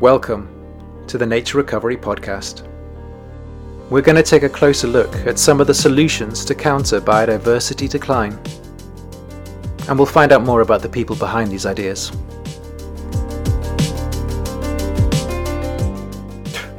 Welcome 0.00 0.48
to 1.08 1.18
the 1.18 1.26
Nature 1.26 1.58
Recovery 1.58 1.94
Podcast. 1.94 2.66
We're 3.90 4.00
going 4.00 4.16
to 4.16 4.22
take 4.22 4.44
a 4.44 4.48
closer 4.48 4.86
look 4.86 5.14
at 5.26 5.38
some 5.38 5.60
of 5.60 5.66
the 5.66 5.74
solutions 5.74 6.42
to 6.46 6.54
counter 6.54 7.02
biodiversity 7.02 7.86
decline. 7.86 8.32
And 9.90 9.98
we'll 9.98 10.06
find 10.06 10.32
out 10.32 10.42
more 10.42 10.62
about 10.62 10.80
the 10.80 10.88
people 10.88 11.16
behind 11.16 11.50
these 11.50 11.66
ideas. 11.66 12.08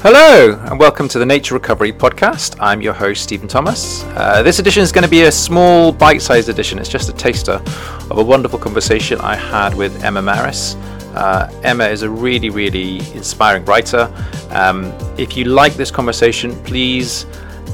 Hello, 0.02 0.60
and 0.66 0.80
welcome 0.80 1.08
to 1.10 1.20
the 1.20 1.26
Nature 1.28 1.54
Recovery 1.54 1.94
Podcast. 1.94 2.56
I'm 2.60 2.82
your 2.82 2.94
host, 2.94 3.22
Stephen 3.22 3.48
Thomas. 3.48 4.04
Uh, 4.16 4.42
this 4.42 4.58
edition 4.58 4.82
is 4.82 4.92
going 4.92 5.04
to 5.04 5.12
be 5.12 5.26
a 5.26 5.32
small, 5.32 5.92
bite 5.92 6.24
sized 6.24 6.50
edition. 6.50 6.80
It's 6.80 6.90
just 6.90 7.08
a 7.08 7.14
taster 7.14 7.62
of 8.10 8.18
a 8.18 8.24
wonderful 8.24 8.58
conversation 8.58 9.22
I 9.22 9.36
had 9.36 9.76
with 9.76 10.04
Emma 10.04 10.24
Marris. 10.24 10.76
Uh, 11.16 11.50
Emma 11.64 11.86
is 11.86 12.04
a 12.04 12.10
really, 12.10 12.50
really 12.50 12.98
inspiring 13.14 13.66
writer. 13.66 14.12
Um, 14.50 14.94
if 15.18 15.36
you 15.38 15.46
like 15.46 15.74
this 15.74 15.92
conversation, 15.92 16.56
please 16.64 17.26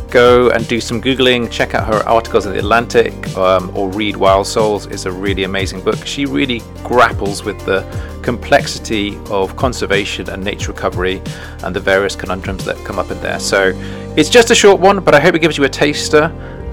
go 0.10 0.50
and 0.52 0.68
do 0.68 0.80
some 0.80 1.02
Googling, 1.02 1.52
check 1.52 1.76
out 1.76 1.86
her 1.88 2.08
articles 2.08 2.46
in 2.46 2.54
The 2.54 2.60
Atlantic, 2.60 3.13
um, 3.38 3.76
or 3.76 3.90
read 3.90 4.16
Wild 4.16 4.48
Souls. 4.48 4.86
It's 4.86 5.05
a 5.05 5.12
really 5.12 5.44
amazing 5.44 5.82
book. 5.82 6.05
She 6.05 6.26
really 6.26 6.62
grapples 6.84 7.44
with 7.44 7.63
the 7.66 7.86
complexity 8.23 9.18
of 9.30 9.55
conservation 9.55 10.30
and 10.30 10.44
nature 10.44 10.72
recovery 10.72 11.22
and 11.63 11.76
the 11.76 11.80
various 11.80 12.16
conundrums 12.16 12.66
that 12.66 12.77
come 12.85 12.99
up 12.99 13.12
in 13.12 13.20
there. 13.22 13.40
So 13.40 13.74
it's 14.16 14.30
just 14.30 14.52
a 14.52 14.55
short 14.55 14.80
one, 14.80 14.99
but 14.99 15.13
I 15.13 15.20
hope 15.20 15.35
it 15.35 15.40
gives 15.40 15.58
you 15.58 15.63
a 15.66 15.70
taster 15.70 16.24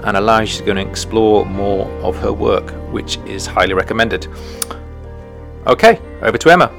and 0.03 0.17
allows 0.17 0.53
you 0.53 0.59
to 0.59 0.65
go 0.65 0.71
and 0.71 0.89
explore 0.89 1.45
more 1.45 1.87
of 2.01 2.15
her 2.17 2.31
work, 2.31 2.71
which 2.91 3.17
is 3.25 3.45
highly 3.45 3.73
recommended. 3.73 4.27
Okay, 5.67 5.99
over 6.21 6.37
to 6.37 6.51
Emma. 6.51 6.71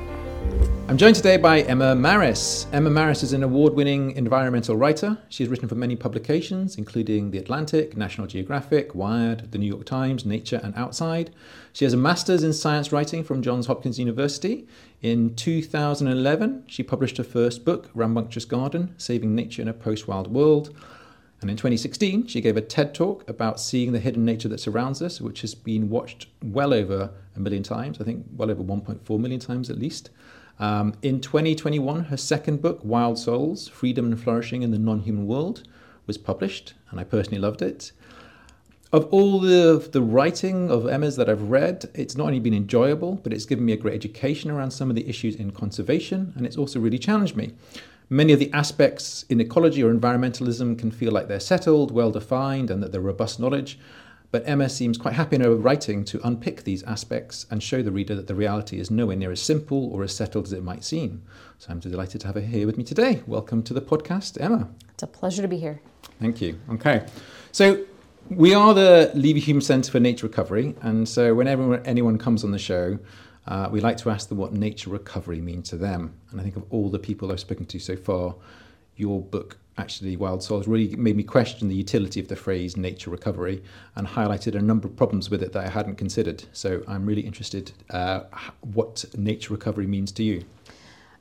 I'm 0.86 0.96
joined 0.96 1.16
today 1.16 1.38
by 1.38 1.62
Emma 1.62 1.96
Marris. 1.96 2.72
Emma 2.72 2.88
Marris 2.88 3.24
is 3.24 3.32
an 3.32 3.42
award 3.42 3.74
winning 3.74 4.12
environmental 4.12 4.76
writer. 4.76 5.18
She's 5.28 5.48
written 5.48 5.68
for 5.68 5.74
many 5.74 5.96
publications, 5.96 6.76
including 6.78 7.32
The 7.32 7.38
Atlantic, 7.38 7.96
National 7.96 8.28
Geographic, 8.28 8.94
Wired, 8.94 9.50
The 9.50 9.58
New 9.58 9.66
York 9.66 9.86
Times, 9.86 10.24
Nature, 10.24 10.60
and 10.62 10.72
Outside. 10.76 11.34
She 11.72 11.84
has 11.84 11.94
a 11.94 11.96
master's 11.96 12.44
in 12.44 12.52
science 12.52 12.92
writing 12.92 13.24
from 13.24 13.42
Johns 13.42 13.66
Hopkins 13.66 13.98
University. 13.98 14.68
In 15.02 15.34
2011, 15.34 16.62
she 16.68 16.84
published 16.84 17.16
her 17.16 17.24
first 17.24 17.64
book, 17.64 17.90
Rambunctious 17.92 18.44
Garden 18.44 18.94
Saving 18.98 19.34
Nature 19.34 19.62
in 19.62 19.68
a 19.68 19.72
Post 19.72 20.06
Wild 20.06 20.32
World. 20.32 20.72
And 21.40 21.50
in 21.50 21.56
2016, 21.56 22.28
she 22.28 22.40
gave 22.40 22.56
a 22.56 22.62
TED 22.62 22.94
talk 22.94 23.28
about 23.28 23.60
seeing 23.60 23.92
the 23.92 24.00
hidden 24.00 24.24
nature 24.24 24.48
that 24.48 24.60
surrounds 24.60 25.02
us, 25.02 25.20
which 25.20 25.42
has 25.42 25.54
been 25.54 25.90
watched 25.90 26.26
well 26.42 26.72
over 26.72 27.10
a 27.34 27.40
million 27.40 27.62
times, 27.62 28.00
I 28.00 28.04
think 28.04 28.24
well 28.34 28.50
over 28.50 28.62
1.4 28.62 29.20
million 29.20 29.40
times 29.40 29.68
at 29.68 29.78
least. 29.78 30.10
Um, 30.58 30.94
in 31.02 31.20
2021, 31.20 32.04
her 32.04 32.16
second 32.16 32.62
book, 32.62 32.80
Wild 32.82 33.18
Souls 33.18 33.68
Freedom 33.68 34.06
and 34.06 34.20
Flourishing 34.20 34.62
in 34.62 34.70
the 34.70 34.78
Non 34.78 35.00
Human 35.00 35.26
World, 35.26 35.64
was 36.06 36.16
published, 36.16 36.74
and 36.90 36.98
I 36.98 37.04
personally 37.04 37.40
loved 37.40 37.60
it. 37.60 37.92
Of 38.92 39.06
all 39.06 39.40
the, 39.40 39.86
the 39.92 40.00
writing 40.00 40.70
of 40.70 40.86
Emma's 40.86 41.16
that 41.16 41.28
I've 41.28 41.42
read, 41.42 41.90
it's 41.94 42.16
not 42.16 42.28
only 42.28 42.40
been 42.40 42.54
enjoyable, 42.54 43.16
but 43.16 43.32
it's 43.32 43.44
given 43.44 43.64
me 43.64 43.72
a 43.72 43.76
great 43.76 43.94
education 43.94 44.50
around 44.50 44.70
some 44.70 44.88
of 44.88 44.96
the 44.96 45.06
issues 45.08 45.34
in 45.34 45.50
conservation, 45.50 46.32
and 46.36 46.46
it's 46.46 46.56
also 46.56 46.80
really 46.80 46.98
challenged 46.98 47.36
me. 47.36 47.52
Many 48.08 48.32
of 48.32 48.38
the 48.38 48.52
aspects 48.52 49.24
in 49.28 49.40
ecology 49.40 49.82
or 49.82 49.92
environmentalism 49.92 50.78
can 50.78 50.92
feel 50.92 51.10
like 51.10 51.26
they're 51.26 51.40
settled, 51.40 51.90
well 51.90 52.12
defined, 52.12 52.70
and 52.70 52.80
that 52.80 52.92
they're 52.92 53.00
robust 53.00 53.40
knowledge. 53.40 53.80
But 54.30 54.44
Emma 54.46 54.68
seems 54.68 54.96
quite 54.96 55.14
happy 55.14 55.34
in 55.34 55.42
her 55.42 55.56
writing 55.56 56.04
to 56.04 56.20
unpick 56.24 56.62
these 56.62 56.84
aspects 56.84 57.46
and 57.50 57.60
show 57.60 57.82
the 57.82 57.90
reader 57.90 58.14
that 58.14 58.28
the 58.28 58.34
reality 58.36 58.78
is 58.78 58.92
nowhere 58.92 59.16
near 59.16 59.32
as 59.32 59.42
simple 59.42 59.92
or 59.92 60.04
as 60.04 60.14
settled 60.14 60.44
as 60.46 60.52
it 60.52 60.62
might 60.62 60.84
seem. 60.84 61.22
So 61.58 61.70
I'm 61.70 61.80
delighted 61.80 62.20
to 62.20 62.28
have 62.28 62.36
her 62.36 62.42
here 62.42 62.64
with 62.64 62.78
me 62.78 62.84
today. 62.84 63.24
Welcome 63.26 63.64
to 63.64 63.74
the 63.74 63.80
podcast, 63.80 64.40
Emma. 64.40 64.68
It's 64.90 65.02
a 65.02 65.08
pleasure 65.08 65.42
to 65.42 65.48
be 65.48 65.58
here. 65.58 65.80
Thank 66.20 66.40
you. 66.40 66.60
Okay. 66.70 67.04
So 67.50 67.84
we 68.30 68.54
are 68.54 68.72
the 68.72 69.10
Leverhulme 69.16 69.62
Centre 69.62 69.90
for 69.90 69.98
Nature 69.98 70.28
Recovery, 70.28 70.76
and 70.80 71.08
so 71.08 71.34
whenever 71.34 71.78
anyone 71.78 72.18
comes 72.18 72.44
on 72.44 72.52
the 72.52 72.58
show, 72.58 73.00
uh, 73.46 73.68
we 73.70 73.80
like 73.80 73.96
to 73.98 74.10
ask 74.10 74.28
them 74.28 74.38
what 74.38 74.52
nature 74.52 74.90
recovery 74.90 75.40
means 75.40 75.68
to 75.70 75.76
them. 75.76 76.14
And 76.30 76.40
I 76.40 76.44
think 76.44 76.56
of 76.56 76.64
all 76.70 76.90
the 76.90 76.98
people 76.98 77.30
I've 77.30 77.40
spoken 77.40 77.66
to 77.66 77.78
so 77.78 77.96
far, 77.96 78.34
your 78.96 79.20
book 79.20 79.58
actually 79.78 80.16
Wild 80.16 80.42
Souls 80.42 80.66
really 80.66 80.96
made 80.96 81.16
me 81.16 81.22
question 81.22 81.68
the 81.68 81.74
utility 81.74 82.18
of 82.18 82.28
the 82.28 82.36
phrase 82.36 82.76
nature 82.76 83.10
recovery 83.10 83.62
and 83.94 84.06
highlighted 84.06 84.54
a 84.54 84.62
number 84.62 84.88
of 84.88 84.96
problems 84.96 85.30
with 85.30 85.42
it 85.42 85.52
that 85.52 85.66
I 85.66 85.68
hadn't 85.68 85.96
considered. 85.96 86.44
So 86.52 86.82
I'm 86.88 87.04
really 87.04 87.20
interested 87.20 87.72
uh, 87.90 88.20
what 88.62 89.04
nature 89.16 89.52
recovery 89.52 89.86
means 89.86 90.12
to 90.12 90.22
you. 90.22 90.44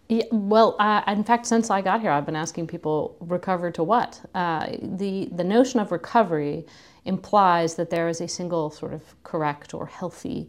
Yeah, 0.08 0.24
well, 0.32 0.76
uh, 0.80 1.02
in 1.08 1.24
fact, 1.24 1.48
since 1.48 1.72
I 1.72 1.82
got 1.82 2.00
here, 2.00 2.12
I've 2.12 2.28
been 2.28 2.36
asking 2.36 2.68
people 2.68 3.18
recover 3.20 3.72
to 3.72 3.84
what. 3.84 4.22
Uh, 4.36 4.68
the 4.80 5.30
the 5.32 5.44
notion 5.44 5.80
of 5.80 5.92
recovery 5.92 6.66
implies 7.06 7.74
that 7.76 7.90
there 7.90 8.08
is 8.08 8.22
a 8.22 8.28
single 8.28 8.70
sort 8.70 8.94
of 8.94 9.02
correct 9.24 9.74
or 9.74 9.88
healthy 9.88 10.48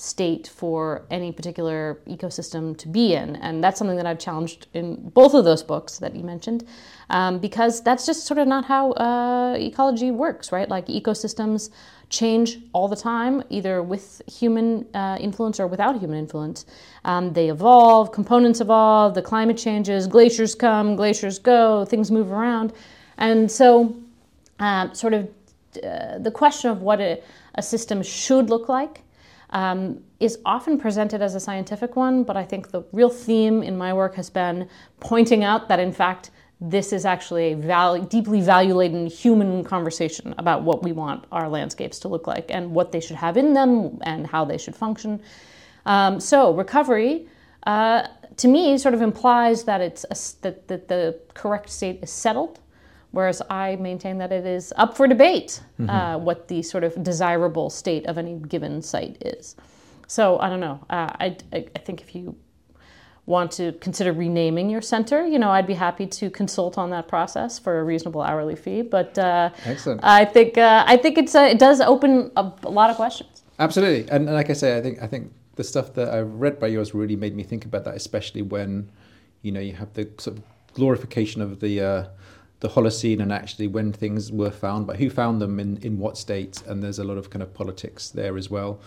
state 0.00 0.46
for 0.46 1.06
any 1.10 1.32
particular 1.32 2.00
ecosystem 2.06 2.76
to 2.78 2.88
be 2.88 3.14
in. 3.14 3.36
And 3.36 3.62
that's 3.62 3.78
something 3.78 3.96
that 3.96 4.06
I've 4.06 4.18
challenged 4.18 4.66
in 4.74 5.10
both 5.10 5.34
of 5.34 5.44
those 5.44 5.62
books 5.62 5.98
that 5.98 6.14
you 6.14 6.22
mentioned, 6.22 6.66
um, 7.10 7.38
because 7.38 7.82
that's 7.82 8.06
just 8.06 8.26
sort 8.26 8.38
of 8.38 8.46
not 8.46 8.64
how 8.64 8.92
uh, 8.92 9.56
ecology 9.58 10.10
works, 10.10 10.52
right? 10.52 10.68
Like 10.68 10.86
ecosystems 10.86 11.70
change 12.10 12.58
all 12.72 12.88
the 12.88 12.96
time, 12.96 13.42
either 13.50 13.82
with 13.82 14.22
human 14.26 14.86
uh, 14.94 15.18
influence 15.20 15.60
or 15.60 15.66
without 15.66 15.98
human 15.98 16.18
influence. 16.18 16.64
Um, 17.04 17.32
they 17.32 17.50
evolve, 17.50 18.12
components 18.12 18.60
evolve, 18.60 19.14
the 19.14 19.22
climate 19.22 19.58
changes, 19.58 20.06
glaciers 20.06 20.54
come, 20.54 20.96
glaciers 20.96 21.38
go, 21.38 21.84
things 21.84 22.10
move 22.10 22.32
around. 22.32 22.72
And 23.18 23.50
so, 23.50 23.96
um, 24.58 24.94
sort 24.94 25.12
of, 25.12 25.28
uh, 25.84 26.18
the 26.18 26.30
question 26.30 26.70
of 26.70 26.82
what 26.82 27.00
a, 27.00 27.20
a 27.56 27.62
system 27.62 28.02
should 28.02 28.48
look 28.48 28.68
like 28.68 29.02
um, 29.50 30.02
is 30.20 30.38
often 30.44 30.78
presented 30.78 31.22
as 31.22 31.34
a 31.34 31.40
scientific 31.40 31.96
one, 31.96 32.24
but 32.24 32.36
I 32.36 32.44
think 32.44 32.70
the 32.70 32.82
real 32.92 33.08
theme 33.08 33.62
in 33.62 33.76
my 33.78 33.92
work 33.92 34.14
has 34.16 34.30
been 34.30 34.68
pointing 35.00 35.44
out 35.44 35.68
that, 35.68 35.78
in 35.78 35.92
fact, 35.92 36.30
this 36.60 36.92
is 36.92 37.04
actually 37.04 37.52
a 37.52 37.56
value, 37.56 38.04
deeply 38.06 38.40
value 38.40 38.74
laden 38.74 39.06
human 39.06 39.62
conversation 39.62 40.34
about 40.38 40.62
what 40.62 40.82
we 40.82 40.90
want 40.90 41.24
our 41.30 41.48
landscapes 41.48 42.00
to 42.00 42.08
look 42.08 42.26
like 42.26 42.50
and 42.50 42.72
what 42.72 42.90
they 42.90 43.00
should 43.00 43.16
have 43.16 43.36
in 43.36 43.52
them 43.52 43.98
and 44.02 44.26
how 44.26 44.44
they 44.44 44.58
should 44.58 44.74
function. 44.74 45.20
Um, 45.86 46.18
so, 46.20 46.52
recovery. 46.52 47.28
Uh, 47.64 48.08
to 48.36 48.48
me, 48.48 48.76
sort 48.78 48.94
of 48.94 49.02
implies 49.02 49.64
that 49.64 49.80
it's 49.80 50.04
a, 50.04 50.42
that, 50.42 50.68
that 50.68 50.88
the 50.88 51.20
correct 51.34 51.70
state 51.70 52.00
is 52.02 52.10
settled, 52.10 52.58
whereas 53.10 53.42
I 53.50 53.76
maintain 53.76 54.18
that 54.18 54.32
it 54.32 54.46
is 54.46 54.72
up 54.76 54.96
for 54.96 55.06
debate 55.06 55.60
mm-hmm. 55.80 55.90
uh, 55.90 56.18
what 56.18 56.48
the 56.48 56.62
sort 56.62 56.84
of 56.84 57.02
desirable 57.02 57.70
state 57.70 58.06
of 58.06 58.18
any 58.18 58.34
given 58.34 58.82
site 58.82 59.16
is. 59.24 59.56
So 60.06 60.38
I 60.38 60.48
don't 60.48 60.60
know. 60.60 60.80
Uh, 60.88 61.10
I, 61.20 61.36
I, 61.52 61.66
I 61.74 61.78
think 61.80 62.00
if 62.00 62.14
you 62.14 62.36
want 63.26 63.52
to 63.52 63.72
consider 63.72 64.12
renaming 64.12 64.70
your 64.70 64.80
center, 64.80 65.26
you 65.26 65.38
know, 65.38 65.50
I'd 65.50 65.66
be 65.66 65.74
happy 65.74 66.06
to 66.06 66.30
consult 66.30 66.78
on 66.78 66.90
that 66.90 67.08
process 67.08 67.58
for 67.58 67.78
a 67.80 67.84
reasonable 67.84 68.22
hourly 68.22 68.56
fee. 68.56 68.82
But 68.82 69.18
uh, 69.18 69.50
Excellent. 69.66 70.00
I 70.02 70.24
think 70.24 70.56
uh, 70.56 70.84
I 70.86 70.96
think 70.96 71.18
it's 71.18 71.34
uh, 71.34 71.42
it 71.42 71.58
does 71.58 71.80
open 71.80 72.32
a, 72.36 72.50
a, 72.62 72.70
lot 72.70 72.88
of 72.88 72.96
questions. 72.96 73.42
Absolutely, 73.58 74.10
and, 74.10 74.26
and 74.26 74.34
like 74.34 74.48
I 74.48 74.54
say, 74.54 74.78
I 74.78 74.80
think 74.80 75.02
I 75.02 75.06
think 75.06 75.30
the 75.56 75.64
stuff 75.64 75.92
that 75.94 76.08
I've 76.08 76.32
read 76.34 76.58
by 76.58 76.68
yours 76.68 76.94
really 76.94 77.16
made 77.16 77.34
me 77.34 77.42
think 77.42 77.64
about 77.64 77.84
that, 77.84 77.96
especially 77.96 78.42
when, 78.42 78.88
you 79.42 79.50
know, 79.50 79.60
you 79.60 79.72
have 79.72 79.92
the 79.94 80.08
sort 80.16 80.38
of 80.38 80.44
glorification 80.72 81.42
of 81.42 81.58
the 81.58 81.80
uh, 81.80 82.04
the 82.60 82.68
Holocene 82.68 83.20
and 83.20 83.32
actually 83.32 83.68
when 83.68 83.92
things 83.92 84.32
were 84.32 84.50
found, 84.50 84.86
but 84.86 84.96
who 84.96 85.10
found 85.10 85.40
them 85.40 85.60
in, 85.60 85.76
in 85.78 85.98
what 85.98 86.18
state, 86.18 86.62
and 86.66 86.82
there's 86.82 86.98
a 86.98 87.04
lot 87.04 87.18
of 87.18 87.30
kind 87.30 87.42
of 87.42 87.54
politics 87.54 88.10
there 88.10 88.36
as 88.36 88.50
well. 88.50 88.80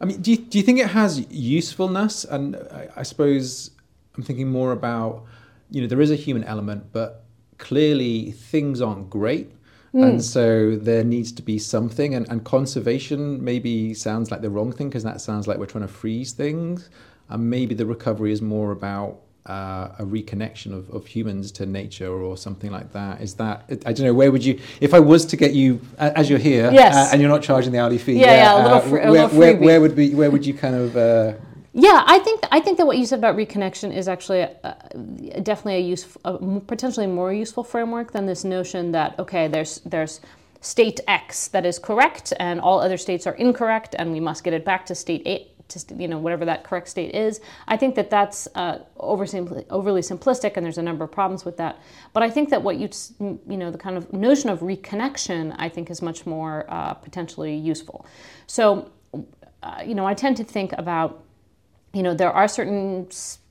I 0.00 0.04
mean, 0.04 0.20
do 0.20 0.32
you, 0.32 0.36
do 0.36 0.58
you 0.58 0.64
think 0.64 0.78
it 0.78 0.88
has 0.88 1.24
usefulness? 1.30 2.24
And 2.24 2.56
I, 2.56 2.88
I 2.96 3.02
suppose 3.02 3.70
I'm 4.16 4.22
thinking 4.22 4.50
more 4.50 4.72
about, 4.72 5.24
you 5.70 5.80
know, 5.80 5.86
there 5.86 6.00
is 6.00 6.10
a 6.10 6.16
human 6.16 6.44
element, 6.44 6.92
but 6.92 7.24
clearly 7.58 8.32
things 8.32 8.82
aren't 8.82 9.08
great. 9.08 9.50
Mm. 9.94 10.04
And 10.04 10.24
so 10.24 10.76
there 10.76 11.04
needs 11.04 11.32
to 11.32 11.42
be 11.42 11.58
something, 11.58 12.14
and, 12.14 12.28
and 12.28 12.44
conservation 12.44 13.42
maybe 13.42 13.94
sounds 13.94 14.30
like 14.30 14.42
the 14.42 14.50
wrong 14.50 14.72
thing 14.72 14.88
because 14.88 15.04
that 15.04 15.20
sounds 15.20 15.46
like 15.46 15.58
we're 15.58 15.66
trying 15.66 15.86
to 15.86 15.92
freeze 15.92 16.32
things. 16.32 16.90
And 17.30 17.48
maybe 17.48 17.74
the 17.74 17.86
recovery 17.86 18.32
is 18.32 18.42
more 18.42 18.72
about 18.72 19.20
uh, 19.46 19.90
a 19.98 20.04
reconnection 20.04 20.72
of, 20.72 20.88
of 20.90 21.06
humans 21.06 21.52
to 21.52 21.66
nature 21.66 22.10
or 22.10 22.36
something 22.36 22.70
like 22.70 22.92
that 22.92 23.20
is 23.20 23.34
that 23.34 23.64
i 23.84 23.92
don't 23.92 24.06
know 24.06 24.14
where 24.14 24.32
would 24.32 24.44
you 24.44 24.58
if 24.80 24.94
i 24.94 24.98
was 24.98 25.26
to 25.26 25.36
get 25.36 25.52
you 25.52 25.80
as 25.98 26.30
you're 26.30 26.38
here 26.38 26.70
yes. 26.72 26.94
uh, 26.94 27.10
and 27.12 27.20
you're 27.20 27.30
not 27.30 27.42
charging 27.42 27.70
the 27.70 27.78
hourly 27.78 27.98
fee 27.98 28.14
yeah, 28.14 28.26
yeah, 28.26 28.36
yeah 28.36 28.54
a 28.54 28.56
little, 28.62 28.72
uh, 28.72 28.80
fr- 28.80 28.88
where, 28.90 29.10
little 29.10 29.38
where, 29.38 29.56
where, 29.56 29.80
would 29.80 29.94
be 29.94 30.14
where 30.14 30.30
would 30.30 30.46
you 30.46 30.54
kind 30.54 30.74
of 30.74 30.96
uh, 30.96 31.34
yeah, 31.76 32.04
I 32.06 32.20
think 32.20 32.44
I 32.52 32.60
think 32.60 32.78
that 32.78 32.86
what 32.86 32.98
you 32.98 33.04
said 33.04 33.18
about 33.18 33.36
reconnection 33.36 33.92
is 33.92 34.06
actually 34.06 34.42
a, 34.42 34.76
definitely 35.42 35.74
a 35.74 35.80
use, 35.80 36.06
a 36.24 36.38
potentially 36.60 37.08
more 37.08 37.32
useful 37.32 37.64
framework 37.64 38.12
than 38.12 38.26
this 38.26 38.44
notion 38.44 38.92
that 38.92 39.18
okay, 39.18 39.48
there's 39.48 39.80
there's 39.80 40.20
state 40.60 41.00
X 41.08 41.48
that 41.48 41.66
is 41.66 41.80
correct 41.80 42.32
and 42.38 42.60
all 42.60 42.80
other 42.80 42.96
states 42.96 43.26
are 43.26 43.34
incorrect 43.34 43.96
and 43.98 44.12
we 44.12 44.20
must 44.20 44.44
get 44.44 44.54
it 44.54 44.64
back 44.64 44.86
to 44.86 44.94
state 44.94 45.26
A, 45.26 45.48
to 45.68 45.94
you 45.96 46.08
know 46.08 46.18
whatever 46.18 46.44
that 46.44 46.64
correct 46.64 46.88
state 46.88 47.14
is. 47.14 47.40
I 47.68 47.76
think 47.76 47.94
that 47.94 48.10
that's 48.10 48.48
uh, 48.54 48.78
overly, 48.96 49.66
overly 49.70 50.00
simplistic, 50.00 50.56
and 50.56 50.64
there's 50.64 50.78
a 50.78 50.82
number 50.82 51.04
of 51.04 51.12
problems 51.12 51.44
with 51.44 51.56
that. 51.56 51.80
But 52.12 52.22
I 52.22 52.30
think 52.30 52.50
that 52.50 52.62
what 52.62 52.76
you 52.76 52.88
you 53.20 53.56
know 53.56 53.70
the 53.70 53.78
kind 53.78 53.96
of 53.96 54.12
notion 54.12 54.50
of 54.50 54.60
reconnection, 54.60 55.54
I 55.58 55.68
think, 55.68 55.90
is 55.90 56.02
much 56.02 56.26
more 56.26 56.66
uh, 56.68 56.94
potentially 56.94 57.54
useful. 57.54 58.06
So, 58.46 58.90
uh, 59.62 59.82
you 59.84 59.94
know, 59.94 60.06
I 60.06 60.14
tend 60.14 60.36
to 60.38 60.44
think 60.44 60.72
about 60.72 61.24
you 61.92 62.02
know 62.02 62.14
there 62.14 62.32
are 62.32 62.48
certain 62.48 63.06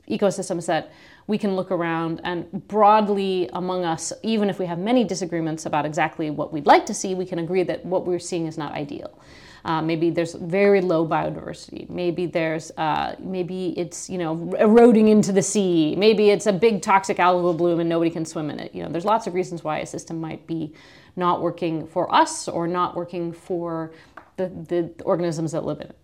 ecosystems 0.10 0.66
that 0.68 0.92
we 1.28 1.38
can 1.38 1.56
look 1.56 1.72
around 1.72 2.20
and 2.24 2.68
broadly 2.68 3.50
among 3.54 3.86
us, 3.86 4.12
even 4.24 4.50
if 4.50 4.60
we 4.60 4.66
have 4.66 4.78
many 4.78 5.04
disagreements 5.06 5.66
about 5.66 5.86
exactly 5.86 6.30
what 6.30 6.52
we'd 6.52 6.66
like 6.66 6.86
to 6.86 6.94
see, 6.94 7.16
we 7.16 7.26
can 7.26 7.40
agree 7.40 7.64
that 7.64 7.86
what 7.86 8.06
we're 8.06 8.20
seeing 8.20 8.46
is 8.46 8.58
not 8.58 8.74
ideal. 8.74 9.18
Uh, 9.66 9.82
maybe 9.82 10.10
there's 10.10 10.34
very 10.34 10.82
low 10.82 11.08
biodiversity. 11.08 11.90
Maybe 11.90 12.26
there's 12.26 12.72
uh, 12.72 13.16
maybe 13.20 13.78
it's 13.80 14.10
you 14.10 14.18
know 14.18 14.54
eroding 14.60 15.08
into 15.08 15.32
the 15.32 15.42
sea. 15.42 15.96
Maybe 15.98 16.30
it's 16.32 16.48
a 16.48 16.54
big 16.54 16.82
toxic 16.82 17.18
algal 17.18 17.56
bloom 17.56 17.80
and 17.80 17.88
nobody 17.88 18.12
can 18.12 18.26
swim 18.26 18.50
in 18.50 18.60
it. 18.60 18.76
You 18.76 18.84
know, 18.84 18.90
there's 18.90 19.06
lots 19.06 19.26
of 19.26 19.34
reasons 19.34 19.64
why 19.64 19.80
a 19.80 19.86
system 19.86 20.20
might 20.20 20.46
be 20.48 20.74
not 21.16 21.42
working 21.42 21.88
for 21.88 22.14
us 22.14 22.48
or 22.48 22.68
not 22.68 22.96
working 22.96 23.32
for 23.32 23.94
the, 24.38 24.50
the 24.68 24.92
organisms 25.06 25.52
that 25.54 25.64
live 25.64 25.80
in 25.80 25.88
it. 25.88 25.98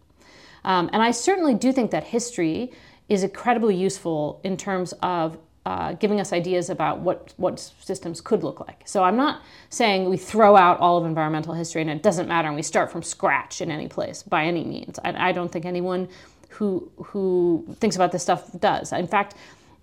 Um, 0.64 0.90
and 0.94 1.02
I 1.02 1.12
certainly 1.12 1.56
do 1.56 1.72
think 1.72 1.92
that 1.92 2.04
history 2.04 2.72
is 3.08 3.24
incredibly 3.24 3.76
useful 3.76 4.40
in 4.44 4.56
terms 4.56 4.94
of 5.02 5.38
uh, 5.66 5.94
giving 5.94 6.20
us 6.20 6.34
ideas 6.34 6.70
about 6.70 7.00
what, 7.00 7.34
what 7.38 7.60
systems 7.60 8.22
could 8.22 8.44
look 8.44 8.60
like. 8.60 8.82
So 8.86 9.04
I'm 9.04 9.18
not 9.18 9.42
saying 9.70 10.10
we 10.10 10.18
throw 10.18 10.56
out 10.56 10.80
all 10.80 10.98
of 10.98 11.06
environmental 11.06 11.54
history 11.54 11.82
and 11.82 11.90
it 11.90 12.02
doesn't 12.02 12.28
matter 12.28 12.48
and 12.48 12.56
we 12.56 12.64
start 12.64 12.92
from 12.92 13.04
scratch 13.04 13.62
in 13.62 13.70
any 13.70 13.88
place 13.88 14.24
by 14.24 14.46
any 14.46 14.64
means. 14.64 15.00
I, 15.04 15.30
I 15.30 15.32
don't 15.32 15.52
think 15.52 15.66
anyone 15.66 16.08
who, 16.50 16.92
who 16.98 17.66
thinks 17.80 17.96
about 17.96 18.12
this 18.12 18.24
stuff 18.24 18.50
does. 18.60 18.92
In 18.94 19.08
fact, 19.08 19.36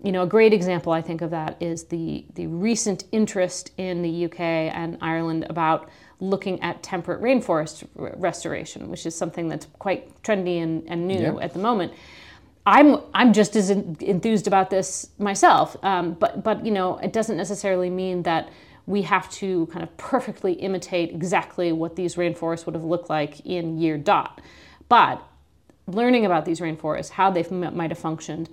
you 0.02 0.12
know, 0.12 0.22
a 0.22 0.26
great 0.26 0.52
example 0.52 0.92
I 0.92 1.02
think 1.02 1.22
of 1.22 1.30
that 1.30 1.56
is 1.60 1.84
the, 1.84 2.24
the 2.34 2.46
recent 2.46 3.04
interest 3.12 3.70
in 3.76 4.02
the 4.02 4.26
UK 4.26 4.40
and 4.40 4.98
Ireland 5.00 5.46
about 5.48 5.88
looking 6.20 6.60
at 6.62 6.82
temperate 6.82 7.20
rainforest 7.20 7.86
restoration, 7.94 8.88
which 8.90 9.06
is 9.06 9.14
something 9.14 9.48
that's 9.48 9.66
quite 9.78 10.22
trendy 10.22 10.62
and, 10.62 10.82
and 10.88 11.06
new 11.06 11.36
yeah. 11.36 11.44
at 11.44 11.52
the 11.52 11.58
moment. 11.58 11.92
I'm 12.66 13.00
I'm 13.14 13.32
just 13.32 13.54
as 13.54 13.70
enthused 13.70 14.48
about 14.48 14.70
this 14.70 15.10
myself, 15.18 15.76
um, 15.84 16.14
but 16.14 16.42
but 16.42 16.66
you 16.66 16.72
know 16.72 16.98
it 16.98 17.12
doesn't 17.12 17.36
necessarily 17.36 17.90
mean 17.90 18.24
that 18.24 18.50
we 18.86 19.02
have 19.02 19.30
to 19.30 19.66
kind 19.66 19.82
of 19.82 19.96
perfectly 19.96 20.54
imitate 20.54 21.10
exactly 21.10 21.72
what 21.72 21.96
these 21.96 22.16
rainforests 22.16 22.66
would 22.66 22.74
have 22.74 22.84
looked 22.84 23.08
like 23.08 23.40
in 23.46 23.78
year 23.78 23.96
dot. 23.96 24.40
But 24.88 25.22
learning 25.86 26.26
about 26.26 26.44
these 26.44 26.60
rainforests, 26.60 27.10
how 27.10 27.30
they 27.30 27.44
might 27.50 27.90
have 27.90 27.98
functioned, 27.98 28.48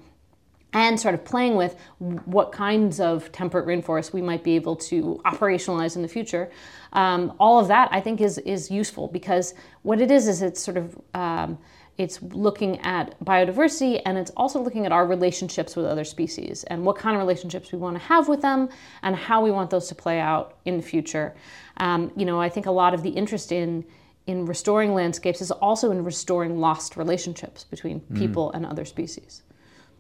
and 0.74 1.00
sort 1.00 1.16
of 1.16 1.26
playing 1.26 1.56
with 1.56 1.76
what 1.98 2.52
kinds 2.52 3.00
of 3.00 3.32
temperate 3.32 3.66
rainforests 3.66 4.14
we 4.14 4.22
might 4.22 4.44
be 4.44 4.56
able 4.56 4.76
to 4.76 5.22
operationalize 5.26 5.96
in 5.96 6.04
the 6.04 6.08
future. 6.08 6.52
Um, 6.94 7.34
all 7.40 7.60
of 7.60 7.68
that 7.70 7.90
I 7.92 8.00
think 8.00 8.22
is 8.22 8.38
is 8.40 8.70
useful 8.70 9.08
because 9.08 9.56
what 9.82 10.02
it 10.02 10.12
is 10.12 10.28
is 10.28 10.44
it's 10.44 10.62
sort 10.62 10.78
of 10.78 11.00
um, 11.16 11.58
it's 11.98 12.22
looking 12.22 12.80
at 12.80 13.20
biodiversity 13.24 14.02
and 14.06 14.18
it's 14.18 14.32
also 14.32 14.60
looking 14.60 14.86
at 14.86 14.92
our 14.92 15.06
relationships 15.06 15.76
with 15.76 15.86
other 15.86 16.04
species 16.04 16.64
and 16.66 16.84
what 16.84 16.96
kind 16.96 17.16
of 17.16 17.20
relationships 17.20 17.72
we 17.72 17.78
want 17.78 17.96
to 17.96 18.04
have 18.04 18.28
with 18.28 18.42
them 18.42 18.68
and 19.04 19.16
how 19.16 19.42
we 19.42 19.52
want 19.52 19.70
those 19.70 19.88
to 19.88 19.96
play 19.96 20.20
out 20.20 20.58
in 20.66 20.78
the 20.78 20.84
future. 20.84 21.36
Um, 21.78 22.12
you 22.18 22.26
know, 22.26 22.42
I 22.42 22.50
think 22.50 22.66
a 22.66 22.72
lot 22.72 22.94
of 22.94 23.04
the 23.04 23.10
interest 23.10 23.52
in 23.52 23.86
in 24.26 24.46
restoring 24.46 24.94
landscapes 24.94 25.42
is 25.42 25.52
also 25.52 25.92
in 25.92 26.02
restoring 26.04 26.58
lost 26.58 26.96
relationships 26.96 27.66
between 27.66 28.00
mm. 28.00 28.18
people 28.18 28.50
mm. 28.50 28.56
and 28.56 28.66
other 28.66 28.86
species. 28.86 29.44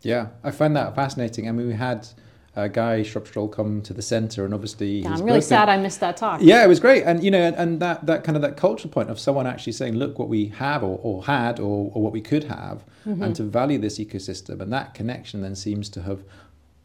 Yeah, 0.01 0.27
I 0.43 0.51
find 0.51 0.75
that 0.77 0.95
fascinating. 0.95 1.47
I 1.49 1.51
mean, 1.51 1.67
we 1.67 1.73
had 1.73 2.07
uh, 2.55 2.67
Guy 2.67 3.01
Shrubsole 3.01 3.51
come 3.51 3.81
to 3.81 3.93
the 3.93 4.01
centre, 4.01 4.45
and 4.45 4.53
obviously, 4.53 4.99
yeah, 4.99 5.09
I'm 5.09 5.23
really 5.23 5.41
sad 5.41 5.69
I 5.69 5.77
missed 5.77 5.99
that 6.01 6.17
talk. 6.17 6.39
Yeah, 6.41 6.63
it 6.63 6.67
was 6.67 6.79
great, 6.79 7.03
and 7.03 7.23
you 7.23 7.31
know, 7.31 7.41
and, 7.41 7.55
and, 7.55 7.79
that 7.79 8.05
that 8.05 8.23
kind 8.23 8.35
of 8.35 8.43
that 8.43 8.57
cultural 8.57 8.91
point 8.91 9.09
of 9.09 9.19
someone 9.19 9.47
actually 9.47 9.73
saying, 9.73 9.95
"Look, 9.95 10.19
what 10.19 10.29
we 10.29 10.47
have, 10.49 10.83
or, 10.83 10.99
or 11.01 11.23
had, 11.23 11.59
or, 11.59 11.91
or 11.93 12.01
what 12.01 12.13
we 12.13 12.21
could 12.21 12.43
have," 12.45 12.83
mm-hmm. 13.07 13.23
and 13.23 13.35
to 13.35 13.43
value 13.43 13.79
this 13.79 13.97
ecosystem, 13.97 14.61
and 14.61 14.71
that 14.71 14.93
connection 14.93 15.41
then 15.41 15.55
seems 15.55 15.89
to 15.89 16.03
have. 16.03 16.23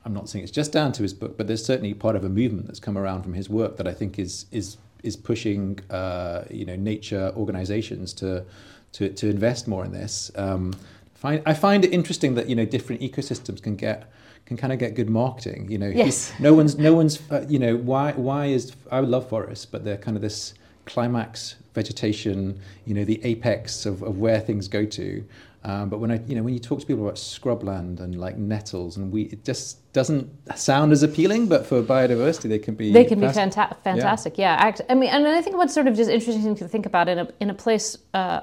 I'm 0.05 0.15
not 0.15 0.31
saying 0.31 0.43
it's 0.43 0.53
just 0.53 0.73
down 0.73 0.93
to 0.93 1.03
his 1.03 1.13
book, 1.13 1.37
but 1.37 1.49
there's 1.49 1.65
certainly 1.65 1.93
part 1.93 2.17
of 2.17 2.25
a 2.25 2.31
movement 2.31 2.67
that's 2.67 2.81
come 2.81 2.97
around 2.97 3.23
from 3.25 3.35
his 3.35 3.51
work 3.51 3.77
that 3.77 3.87
I 3.87 3.93
think 3.93 4.19
is 4.19 4.47
is 4.51 4.79
is 5.03 5.17
pushing, 5.17 5.81
uh, 5.91 6.45
you 6.51 6.65
know, 6.65 6.77
nature 6.77 7.31
organisations 7.37 8.15
to 8.15 8.45
to 8.93 9.11
to 9.11 9.29
invest 9.29 9.69
more 9.69 9.85
in 9.85 9.93
this. 9.93 10.31
Um, 10.35 10.73
find, 11.15 11.43
I 11.45 11.53
find 11.53 11.85
it 11.85 11.93
interesting 11.93 12.37
that 12.37 12.49
you 12.49 12.57
know 12.57 12.65
different 12.65 13.03
ecosystems 13.03 13.63
can 13.63 13.77
get 13.77 14.11
can 14.49 14.57
kind 14.57 14.73
of 14.73 14.79
get 14.79 14.95
good 14.95 15.11
marketing. 15.11 15.71
You 15.71 15.77
know, 15.77 15.89
yes. 15.89 16.33
no 16.41 16.55
one's 16.55 16.79
no 16.79 16.95
one's 16.95 17.21
uh, 17.31 17.45
you 17.49 17.59
know 17.59 17.77
why 17.77 18.13
why 18.13 18.47
is 18.47 18.73
I 18.91 19.01
love 19.01 19.29
forests, 19.29 19.67
but 19.67 19.85
they're 19.85 19.99
kind 19.99 20.17
of 20.17 20.23
this 20.23 20.55
climax 20.87 21.57
vegetation. 21.75 22.59
You 22.87 22.95
know, 22.95 23.05
the 23.05 23.23
apex 23.25 23.85
of, 23.85 24.03
of 24.03 24.19
where 24.19 24.41
things 24.41 24.67
go 24.67 24.87
to. 24.87 25.25
Um, 25.65 25.91
but 25.91 25.99
when 25.99 26.11
I 26.11 26.25
you 26.27 26.35
know 26.35 26.43
when 26.43 26.55
you 26.55 26.61
talk 26.61 26.81
to 26.81 26.87
people 26.87 27.05
about 27.05 27.17
scrubland 27.17 28.01
and 28.01 28.19
like 28.19 28.39
nettles 28.39 28.97
and 28.97 29.13
we 29.13 29.23
it 29.25 29.45
just 29.45 29.93
doesn't 29.93 30.31
sound 30.57 30.93
as 30.93 31.03
appealing. 31.03 31.47
But 31.47 31.67
for 31.67 31.83
biodiversity, 31.83 32.49
they 32.49 32.59
can 32.59 32.75
be 32.75 32.91
they 32.91 33.05
can 33.05 33.21
be 33.21 33.27
fanta- 33.27 33.77
fantastic. 33.83 34.39
Yeah. 34.39 34.67
yeah, 34.67 34.87
I 34.89 34.95
mean, 34.95 35.11
and 35.11 35.29
I 35.29 35.43
think 35.43 35.57
what's 35.59 35.75
sort 35.75 35.89
of 35.89 35.95
just 35.95 36.11
interesting 36.11 36.55
to 36.55 36.69
think 36.69 36.87
about 36.87 37.09
in 37.09 37.19
a 37.19 37.29
in 37.39 37.51
a 37.51 37.55
place. 37.55 37.99
Uh, 38.15 38.41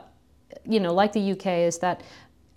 you 0.67 0.79
know, 0.79 0.93
like 0.93 1.13
the 1.13 1.31
UK, 1.31 1.45
is 1.67 1.79
that 1.79 2.01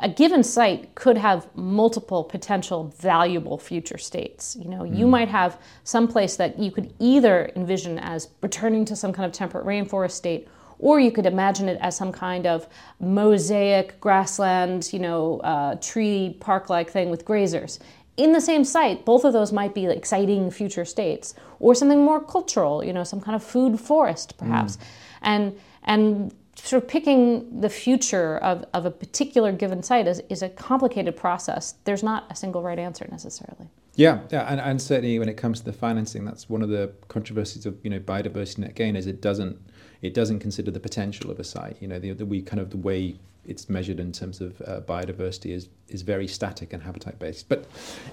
a 0.00 0.08
given 0.08 0.44
site 0.44 0.94
could 0.94 1.16
have 1.16 1.48
multiple 1.56 2.22
potential 2.22 2.94
valuable 2.98 3.58
future 3.58 3.98
states. 3.98 4.56
You 4.56 4.68
know, 4.68 4.82
mm. 4.82 4.96
you 4.96 5.06
might 5.06 5.28
have 5.28 5.60
some 5.84 6.06
place 6.06 6.36
that 6.36 6.58
you 6.58 6.70
could 6.70 6.92
either 7.00 7.50
envision 7.56 7.98
as 7.98 8.28
returning 8.40 8.84
to 8.86 8.96
some 8.96 9.12
kind 9.12 9.26
of 9.26 9.32
temperate 9.32 9.66
rainforest 9.66 10.12
state, 10.12 10.48
or 10.78 11.00
you 11.00 11.10
could 11.10 11.26
imagine 11.26 11.68
it 11.68 11.78
as 11.80 11.96
some 11.96 12.12
kind 12.12 12.46
of 12.46 12.68
mosaic 13.00 14.00
grassland, 14.00 14.92
you 14.92 15.00
know, 15.00 15.40
uh, 15.40 15.74
tree 15.76 16.36
park-like 16.38 16.90
thing 16.90 17.10
with 17.10 17.24
grazers. 17.24 17.80
In 18.16 18.32
the 18.32 18.40
same 18.40 18.64
site, 18.64 19.04
both 19.04 19.24
of 19.24 19.32
those 19.32 19.52
might 19.52 19.74
be 19.74 19.86
exciting 19.86 20.50
future 20.50 20.84
states, 20.84 21.34
or 21.58 21.74
something 21.74 22.04
more 22.04 22.20
cultural, 22.20 22.84
you 22.84 22.92
know, 22.92 23.04
some 23.04 23.20
kind 23.20 23.34
of 23.34 23.42
food 23.42 23.80
forest, 23.80 24.36
perhaps. 24.38 24.76
Mm. 24.76 24.82
And 25.22 25.60
and 25.84 26.34
sort 26.64 26.82
of 26.82 26.88
picking 26.88 27.60
the 27.60 27.68
future 27.68 28.38
of, 28.38 28.64
of 28.74 28.84
a 28.84 28.90
particular 28.90 29.52
given 29.52 29.82
site 29.82 30.06
is, 30.06 30.22
is 30.28 30.42
a 30.42 30.48
complicated 30.48 31.16
process. 31.16 31.74
There's 31.84 32.02
not 32.02 32.26
a 32.30 32.34
single 32.34 32.62
right 32.62 32.78
answer 32.78 33.06
necessarily. 33.10 33.68
Yeah, 33.94 34.20
yeah, 34.30 34.42
and, 34.42 34.60
and 34.60 34.80
certainly 34.80 35.18
when 35.18 35.28
it 35.28 35.36
comes 35.36 35.58
to 35.58 35.64
the 35.64 35.72
financing, 35.72 36.24
that's 36.24 36.48
one 36.48 36.62
of 36.62 36.68
the 36.68 36.92
controversies 37.08 37.66
of 37.66 37.76
you 37.82 37.90
know 37.90 37.98
biodiversity 37.98 38.58
net 38.58 38.76
gain 38.76 38.94
is 38.94 39.08
it 39.08 39.20
doesn't 39.20 39.58
it 40.02 40.14
doesn't 40.14 40.38
consider 40.38 40.70
the 40.70 40.78
potential 40.78 41.32
of 41.32 41.40
a 41.40 41.44
site. 41.44 41.76
You 41.80 41.88
know, 41.88 41.98
the, 41.98 42.12
the 42.12 42.24
we 42.24 42.40
kind 42.40 42.60
of 42.60 42.70
the 42.70 42.76
way 42.76 43.18
it's 43.44 43.68
measured 43.68 43.98
in 43.98 44.12
terms 44.12 44.40
of 44.40 44.60
uh, 44.62 44.82
biodiversity 44.82 45.50
is 45.52 45.68
is 45.88 46.02
very 46.02 46.28
static 46.28 46.72
and 46.72 46.82
habitat 46.82 47.18
based. 47.18 47.48
But 47.48 47.66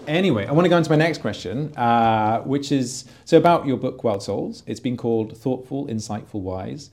anyway, 0.08 0.48
I 0.48 0.54
want 0.54 0.66
to 0.66 0.70
go 0.70 0.78
on 0.78 0.82
to 0.82 0.90
my 0.90 0.96
next 0.96 1.20
question, 1.20 1.72
uh, 1.78 2.40
which 2.40 2.72
is 2.72 3.06
so 3.26 3.38
about 3.38 3.68
your 3.68 3.78
book 3.78 4.04
Wild 4.04 4.24
Souls. 4.24 4.64
It's 4.66 4.80
been 4.80 4.98
called 4.98 5.38
Thoughtful, 5.38 5.86
Insightful, 5.86 6.42
Wise 6.42 6.90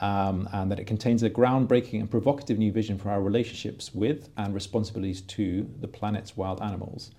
um, 0.00 0.48
and 0.52 0.70
that 0.70 0.80
it 0.80 0.86
contains 0.86 1.22
a 1.22 1.30
groundbreaking 1.30 2.00
and 2.00 2.10
provocative 2.10 2.58
new 2.58 2.72
vision 2.72 2.98
for 2.98 3.10
our 3.10 3.20
relationships 3.20 3.94
with 3.94 4.30
and 4.36 4.54
responsibilities 4.54 5.20
to 5.22 5.68
the 5.80 5.88
planet's 5.88 6.36
wild 6.36 6.60
animals. 6.62 7.10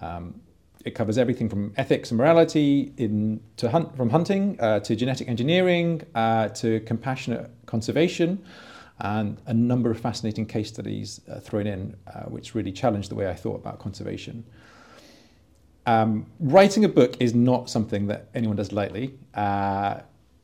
Um, 0.00 0.40
it 0.84 0.94
covers 0.94 1.18
everything 1.18 1.48
from 1.48 1.72
ethics 1.76 2.10
and 2.10 2.18
morality 2.18 2.92
in, 2.96 3.40
to 3.56 3.70
hunt, 3.70 3.96
from 3.96 4.10
hunting 4.10 4.58
uh, 4.60 4.80
to 4.80 4.96
genetic 4.96 5.28
engineering 5.28 6.02
uh, 6.14 6.48
to 6.48 6.80
compassionate 6.80 7.50
conservation 7.66 8.44
and 8.98 9.40
a 9.46 9.54
number 9.54 9.90
of 9.90 9.98
fascinating 9.98 10.46
case 10.46 10.68
studies 10.68 11.20
uh, 11.30 11.40
thrown 11.40 11.66
in, 11.66 11.96
uh, 12.06 12.22
which 12.22 12.54
really 12.54 12.72
challenged 12.72 13.10
the 13.10 13.14
way 13.14 13.28
I 13.28 13.34
thought 13.34 13.56
about 13.56 13.78
conservation. 13.78 14.44
Um, 15.86 16.26
writing 16.38 16.84
a 16.84 16.88
book 16.88 17.16
is 17.18 17.34
not 17.34 17.68
something 17.68 18.06
that 18.06 18.28
anyone 18.34 18.56
does 18.56 18.70
lightly. 18.70 19.14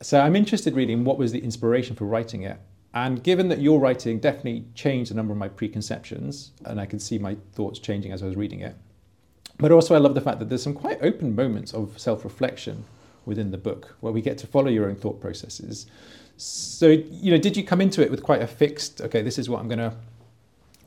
So 0.01 0.19
I'm 0.19 0.35
interested 0.35 0.75
really 0.75 0.93
in 0.93 1.03
what 1.03 1.17
was 1.17 1.31
the 1.31 1.43
inspiration 1.43 1.95
for 1.95 2.05
writing 2.05 2.43
it. 2.43 2.57
And 2.93 3.21
given 3.21 3.49
that 3.49 3.59
your 3.59 3.79
writing 3.79 4.19
definitely 4.19 4.65
changed 4.73 5.11
a 5.11 5.13
number 5.13 5.33
of 5.33 5.37
my 5.37 5.49
preconceptions, 5.49 6.51
and 6.65 6.79
I 6.79 6.85
can 6.85 6.99
see 6.99 7.19
my 7.19 7.35
thoughts 7.53 7.79
changing 7.79 8.11
as 8.11 8.23
I 8.23 8.25
was 8.25 8.35
reading 8.35 8.61
it, 8.61 8.75
but 9.57 9.71
also 9.71 9.93
I 9.93 9.99
love 9.99 10.15
the 10.15 10.21
fact 10.21 10.39
that 10.39 10.49
there's 10.49 10.63
some 10.63 10.73
quite 10.73 10.99
open 11.01 11.35
moments 11.35 11.73
of 11.73 11.99
self 11.99 12.23
reflection 12.23 12.85
within 13.25 13.51
the 13.51 13.57
book 13.57 13.95
where 13.99 14.13
we 14.13 14.21
get 14.21 14.37
to 14.39 14.47
follow 14.47 14.69
your 14.69 14.89
own 14.89 14.95
thought 14.95 15.19
processes. 15.19 15.85
So, 16.37 16.87
you 16.87 17.31
know, 17.31 17.37
did 17.37 17.57
you 17.57 17.63
come 17.63 17.81
into 17.81 18.01
it 18.01 18.09
with 18.09 18.23
quite 18.23 18.41
a 18.41 18.47
fixed, 18.47 19.01
okay, 19.01 19.21
this 19.21 19.37
is 19.37 19.49
what 19.49 19.59
I'm 19.59 19.67
going 19.67 19.79
to 19.79 19.93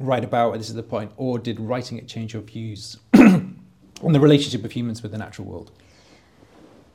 write 0.01 0.25
about, 0.25 0.57
this 0.57 0.71
is 0.71 0.75
the 0.75 0.83
point, 0.83 1.13
or 1.19 1.39
did 1.39 1.61
writing 1.61 1.99
it 1.99 2.09
change 2.09 2.33
your 2.33 2.43
views 2.43 2.97
on 3.15 3.55
the 4.01 4.19
relationship 4.19 4.65
of 4.65 4.73
humans 4.73 5.03
with 5.03 5.13
the 5.13 5.19
natural 5.19 5.47
world? 5.47 5.71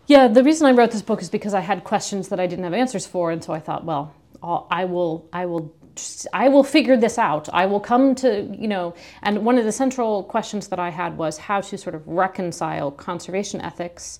Yeah, 0.07 0.29
the 0.29 0.41
reason 0.41 0.65
I 0.65 0.71
wrote 0.71 0.91
this 0.91 1.01
book 1.01 1.21
is 1.21 1.29
because 1.29 1.53
I 1.53 1.59
had 1.59 1.83
questions 1.83 2.29
that 2.29 2.39
I 2.39 2.47
didn't 2.47 2.63
have 2.63 2.73
answers 2.73 3.05
for, 3.05 3.29
and 3.29 3.43
so 3.43 3.51
I 3.51 3.59
thought, 3.59 3.83
well, 3.83 4.15
I'll, 4.41 4.65
I 4.71 4.85
will, 4.85 5.29
I 5.33 5.45
will 5.45 5.75
I 6.31 6.47
will 6.47 6.63
figure 6.63 6.95
this 6.95 7.17
out. 7.17 7.49
I 7.51 7.65
will 7.65 7.79
come 7.79 8.13
to, 8.15 8.55
you 8.57 8.67
know, 8.67 8.93
and 9.23 9.43
one 9.43 9.57
of 9.57 9.65
the 9.65 9.71
central 9.71 10.23
questions 10.23 10.67
that 10.67 10.79
I 10.79 10.91
had 10.91 11.17
was 11.17 11.39
how 11.39 11.59
to 11.61 11.77
sort 11.77 11.95
of 11.95 12.07
reconcile 12.07 12.91
conservation 12.91 13.59
ethics, 13.61 14.19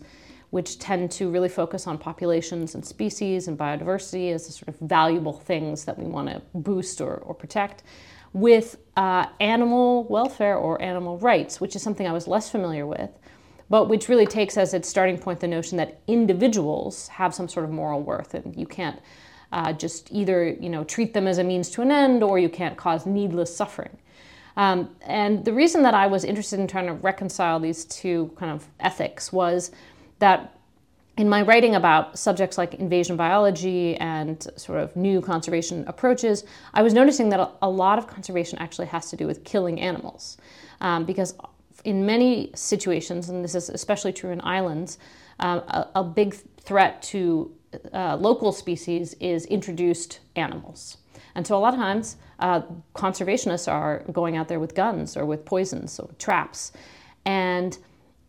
which 0.50 0.80
tend 0.80 1.12
to 1.12 1.30
really 1.30 1.50
focus 1.50 1.86
on 1.86 2.00
populations 2.00 2.74
and 2.74 2.84
species 2.84 3.48
and 3.48 3.58
biodiversity 3.58 4.34
as 4.34 4.48
the 4.48 4.54
sort 4.54 4.70
of 4.70 4.80
valuable 4.80 5.34
things 5.34 5.86
that 5.86 5.98
we 6.00 6.06
want 6.06 6.30
to 6.30 6.42
boost 6.56 7.00
or, 7.00 7.16
or 7.18 7.36
protect, 7.36 7.84
with 8.34 8.78
uh, 8.98 9.28
animal 9.40 10.06
welfare 10.06 10.58
or 10.58 10.82
animal 10.82 11.20
rights, 11.20 11.62
which 11.62 11.76
is 11.76 11.84
something 11.84 12.08
I 12.08 12.12
was 12.12 12.28
less 12.28 12.50
familiar 12.50 12.88
with, 12.88 13.12
but 13.70 13.90
which 13.90 14.10
really 14.10 14.26
takes 14.26 14.58
as 14.58 14.74
its 14.74 14.88
starting 14.88 15.18
point 15.18 15.40
the 15.40 15.48
notion 15.48 15.78
that 15.78 16.00
individuals 16.08 17.08
have 17.10 17.34
some 17.34 17.48
sort 17.48 17.66
of 17.66 17.72
moral 17.72 18.02
worth 18.02 18.34
and 18.34 18.56
you 18.56 18.66
can't 18.66 19.00
uh, 19.52 19.72
just 19.74 20.12
either 20.12 20.50
you 20.50 20.70
know 20.70 20.84
treat 20.84 21.14
them 21.14 21.28
as 21.28 21.38
a 21.38 21.44
means 21.44 21.70
to 21.70 21.82
an 21.82 21.92
end 21.92 22.24
or 22.24 22.40
you 22.40 22.50
can't 22.50 22.78
cause 22.78 23.06
needless 23.06 23.56
suffering. 23.56 23.98
Um, 24.58 24.90
and 25.02 25.46
the 25.46 25.54
reason 25.54 25.84
that 25.84 25.94
I 25.94 26.08
was 26.08 26.24
interested 26.24 26.60
in 26.60 26.68
trying 26.68 26.88
to 26.88 26.94
reconcile 26.94 27.60
these 27.60 27.86
two 27.86 28.32
kind 28.38 28.52
of 28.52 28.68
ethics 28.80 29.32
was 29.32 29.72
that 30.18 30.58
in 31.16 31.30
my 31.30 31.44
writing 31.44 31.76
about 31.76 32.18
subjects 32.18 32.58
like 32.58 32.76
invasion 32.76 33.16
biology 33.16 33.96
and 33.98 34.48
sort 34.56 34.80
of 34.80 34.96
new 34.96 35.22
conservation 35.22 35.84
approaches, 35.88 36.44
I 36.74 36.82
was 36.82 36.94
noticing 36.94 37.30
that 37.30 37.52
a 37.62 37.70
lot 37.70 37.98
of 38.00 38.08
conservation 38.08 38.58
actually 38.60 38.88
has 38.88 39.10
to 39.12 39.16
do 39.16 39.28
with 39.28 39.44
killing 39.44 39.80
animals. 39.80 40.38
Um, 40.82 41.06
because 41.06 41.36
in 41.84 42.06
many 42.06 42.52
situations, 42.54 43.30
and 43.30 43.44
this 43.44 43.56
is 43.56 43.70
especially 43.70 44.14
true 44.14 44.32
in 44.32 44.42
islands, 44.42 44.98
um, 45.40 45.60
a, 45.68 45.88
a, 45.96 46.04
big 46.04 46.36
threat 46.60 47.02
to 47.02 47.52
uh, 47.94 48.16
local 48.16 48.52
species 48.52 49.14
is 49.20 49.46
introduced 49.46 50.20
animals. 50.36 50.98
And 51.36 51.46
so 51.46 51.56
a 51.56 51.60
lot 51.60 51.74
of 51.74 51.80
times, 51.80 52.18
uh, 52.40 52.62
conservationists 52.96 53.72
are 53.72 54.04
going 54.12 54.36
out 54.36 54.48
there 54.48 54.60
with 54.60 54.74
guns 54.74 55.16
or 55.16 55.26
with 55.26 55.46
poisons 55.46 56.00
or 56.00 56.10
traps. 56.18 56.72
And 57.26 57.78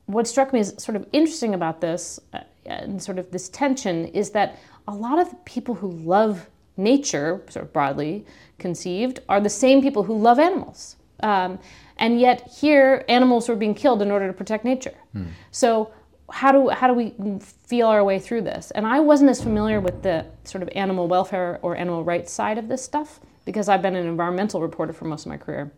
what 0.07 0.26
struck 0.26 0.52
me 0.52 0.61
as 0.61 0.83
sort 0.83 0.97
of 0.97 1.07
interesting 1.12 1.55
about 1.55 1.81
this 1.81 2.21
uh, 2.33 2.40
and 2.67 3.02
sort 3.02 3.19
of 3.19 3.31
this 3.31 3.49
tension 3.49 4.07
is 4.09 4.31
that 4.31 4.59
a 4.87 4.95
lot 4.95 5.19
of 5.19 5.31
the 5.31 5.37
people 5.45 5.75
who 5.75 5.90
love 5.90 6.49
nature, 6.76 7.43
sort 7.49 7.64
of 7.64 7.73
broadly 7.73 8.25
conceived, 8.59 9.21
are 9.28 9.40
the 9.40 9.50
same 9.50 9.83
people 9.83 10.02
who 10.02 10.17
love 10.17 10.38
animals. 10.38 10.97
Um, 11.23 11.59
and 11.99 12.21
yet 12.21 12.49
here, 12.61 13.05
animals 13.09 13.49
were 13.49 13.57
being 13.57 13.75
killed 13.75 14.02
in 14.02 14.11
order 14.11 14.26
to 14.26 14.33
protect 14.33 14.64
nature. 14.64 14.95
Hmm. 15.12 15.26
So 15.50 15.93
how 16.31 16.52
do 16.52 16.69
how 16.69 16.87
do 16.87 16.95
we 16.95 17.14
feel 17.40 17.88
our 17.88 18.05
way 18.05 18.19
through 18.19 18.43
this? 18.43 18.71
And 18.73 18.87
I 18.87 19.00
wasn't 19.00 19.31
as 19.31 19.43
familiar 19.43 19.81
with 19.81 20.02
the 20.02 20.26
sort 20.45 20.62
of 20.62 20.69
animal 20.75 21.09
welfare 21.09 21.59
or 21.62 21.76
animal 21.76 22.05
rights 22.05 22.33
side 22.33 22.59
of 22.59 22.69
this 22.69 22.83
stuff 22.83 23.21
because 23.45 23.69
I've 23.69 23.83
been 23.83 23.97
an 23.97 24.07
environmental 24.07 24.61
reporter 24.61 24.93
for 24.93 25.07
most 25.07 25.25
of 25.25 25.31
my 25.31 25.38
career. 25.38 25.73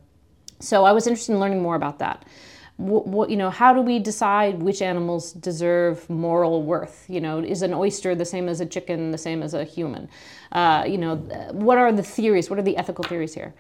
So 0.59 0.85
I 0.85 0.93
was 0.93 1.07
interested 1.07 1.33
in 1.33 1.41
learning 1.41 1.63
more 1.63 1.77
about 1.77 2.01
that. 2.01 2.25
What, 2.77 3.07
what, 3.07 3.31
you 3.31 3.37
know, 3.37 3.51
how 3.51 3.75
do 3.75 3.81
we 3.81 3.99
decide 3.99 4.63
which 4.63 4.83
animals 4.83 5.33
deserve 5.33 6.09
moral 6.09 6.63
worth? 6.63 7.05
You 7.09 7.21
know, 7.21 7.39
is 7.39 7.63
an 7.63 7.75
oyster 7.75 8.15
the 8.15 8.25
same 8.25 8.49
as 8.49 8.61
a 8.61 8.67
chicken, 8.67 9.11
the 9.11 9.19
same 9.19 9.43
as 9.43 9.55
a 9.55 9.65
human? 9.65 10.09
Uh, 10.51 10.85
you 10.89 10.99
know, 10.99 11.17
what 11.53 11.79
are 11.79 11.93
the 11.93 12.03
theories? 12.03 12.51
What 12.51 12.59
are 12.59 12.63
the 12.63 12.77
ethical 12.77 13.05
theories 13.05 13.35
here? 13.35 13.55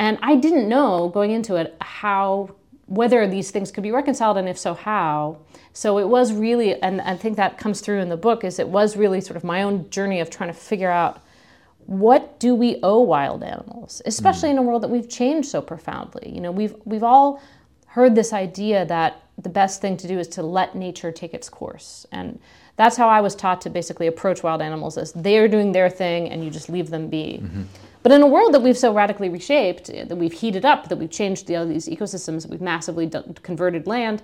And 0.00 0.18
I 0.22 0.34
didn't 0.34 0.66
know 0.66 1.10
going 1.10 1.30
into 1.30 1.56
it 1.56 1.76
how 1.82 2.54
whether 2.86 3.28
these 3.28 3.50
things 3.52 3.70
could 3.70 3.82
be 3.82 3.92
reconciled 3.92 4.36
and 4.36 4.48
if 4.48 4.58
so 4.58 4.74
how 4.74 5.38
so 5.72 5.98
it 5.98 6.08
was 6.08 6.32
really 6.32 6.82
and 6.82 7.00
i 7.02 7.16
think 7.16 7.36
that 7.36 7.56
comes 7.56 7.80
through 7.80 8.00
in 8.00 8.08
the 8.08 8.16
book 8.16 8.42
is 8.42 8.58
it 8.58 8.68
was 8.68 8.96
really 8.96 9.20
sort 9.20 9.36
of 9.36 9.44
my 9.44 9.62
own 9.62 9.88
journey 9.90 10.18
of 10.18 10.28
trying 10.28 10.48
to 10.52 10.58
figure 10.58 10.90
out 10.90 11.22
what 11.86 12.40
do 12.40 12.52
we 12.52 12.80
owe 12.82 12.98
wild 12.98 13.44
animals 13.44 14.02
especially 14.06 14.48
mm. 14.48 14.52
in 14.52 14.58
a 14.58 14.62
world 14.62 14.82
that 14.82 14.90
we've 14.90 15.08
changed 15.08 15.48
so 15.48 15.62
profoundly 15.62 16.28
you 16.34 16.40
know 16.40 16.50
we've 16.50 16.74
we've 16.84 17.04
all 17.04 17.40
heard 17.86 18.16
this 18.16 18.32
idea 18.32 18.84
that 18.84 19.22
the 19.38 19.48
best 19.48 19.80
thing 19.80 19.96
to 19.96 20.08
do 20.08 20.18
is 20.18 20.26
to 20.26 20.42
let 20.42 20.74
nature 20.74 21.12
take 21.12 21.32
its 21.32 21.48
course 21.48 22.06
and 22.10 22.40
that's 22.80 22.96
how 22.96 23.08
i 23.08 23.20
was 23.20 23.34
taught 23.34 23.60
to 23.60 23.70
basically 23.70 24.06
approach 24.06 24.42
wild 24.42 24.62
animals 24.62 24.96
as 24.96 25.12
they're 25.12 25.48
doing 25.48 25.72
their 25.72 25.90
thing 25.90 26.28
and 26.30 26.44
you 26.44 26.50
just 26.50 26.68
leave 26.68 26.88
them 26.90 27.08
be 27.08 27.40
mm-hmm. 27.42 27.62
But 28.02 28.12
in 28.12 28.22
a 28.22 28.26
world 28.26 28.54
that 28.54 28.62
we've 28.62 28.78
so 28.78 28.94
radically 28.94 29.28
reshaped, 29.28 29.88
that 29.88 30.16
we've 30.16 30.32
heated 30.32 30.64
up, 30.64 30.88
that 30.88 30.96
we've 30.96 31.10
changed 31.10 31.46
the, 31.46 31.64
these 31.66 31.86
ecosystems, 31.86 32.42
that 32.42 32.50
we've 32.50 32.60
massively 32.60 33.06
d- 33.06 33.20
converted 33.42 33.86
land, 33.86 34.22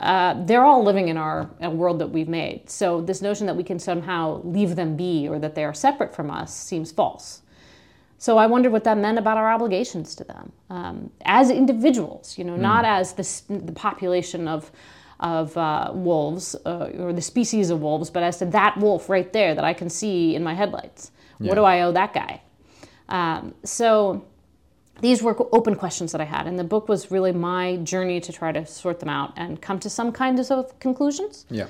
uh, 0.00 0.34
they're 0.46 0.64
all 0.64 0.82
living 0.82 1.08
in 1.08 1.16
our 1.16 1.50
world 1.60 1.98
that 1.98 2.06
we've 2.06 2.28
made. 2.28 2.70
So 2.70 3.00
this 3.02 3.20
notion 3.20 3.46
that 3.46 3.56
we 3.56 3.64
can 3.64 3.78
somehow 3.78 4.40
leave 4.44 4.76
them 4.76 4.96
be 4.96 5.28
or 5.28 5.38
that 5.40 5.54
they 5.54 5.64
are 5.64 5.74
separate 5.74 6.14
from 6.14 6.30
us 6.30 6.54
seems 6.54 6.92
false. 6.92 7.42
So 8.16 8.38
I 8.38 8.46
wondered 8.46 8.72
what 8.72 8.84
that 8.84 8.96
meant 8.96 9.18
about 9.18 9.36
our 9.36 9.50
obligations 9.50 10.14
to 10.16 10.24
them 10.24 10.52
um, 10.70 11.10
as 11.24 11.50
individuals, 11.50 12.36
you 12.38 12.44
know, 12.44 12.54
mm. 12.54 12.60
not 12.60 12.84
as 12.84 13.12
the, 13.12 13.56
the 13.58 13.72
population 13.72 14.48
of 14.48 14.72
of 15.20 15.56
uh, 15.56 15.90
wolves 15.92 16.54
uh, 16.64 16.90
or 16.98 17.12
the 17.12 17.22
species 17.22 17.70
of 17.70 17.80
wolves, 17.80 18.10
but 18.10 18.22
as 18.22 18.38
to 18.38 18.46
that 18.46 18.76
wolf 18.78 19.08
right 19.08 19.32
there 19.32 19.54
that 19.54 19.64
I 19.64 19.72
can 19.72 19.90
see 19.90 20.34
in 20.34 20.44
my 20.44 20.54
headlights. 20.54 21.10
Yeah. 21.40 21.48
What 21.48 21.54
do 21.56 21.64
I 21.64 21.82
owe 21.82 21.92
that 21.92 22.12
guy? 22.12 22.42
Um, 23.08 23.54
so 23.64 24.24
these 25.00 25.22
were 25.22 25.36
open 25.54 25.74
questions 25.74 26.12
that 26.12 26.20
I 26.20 26.24
had, 26.24 26.46
and 26.46 26.58
the 26.58 26.64
book 26.64 26.88
was 26.88 27.10
really 27.10 27.32
my 27.32 27.76
journey 27.78 28.20
to 28.20 28.32
try 28.32 28.52
to 28.52 28.66
sort 28.66 29.00
them 29.00 29.08
out 29.08 29.32
and 29.36 29.60
come 29.60 29.78
to 29.80 29.90
some 29.90 30.12
kind 30.12 30.38
of 30.38 30.78
conclusions. 30.80 31.46
Yeah. 31.50 31.66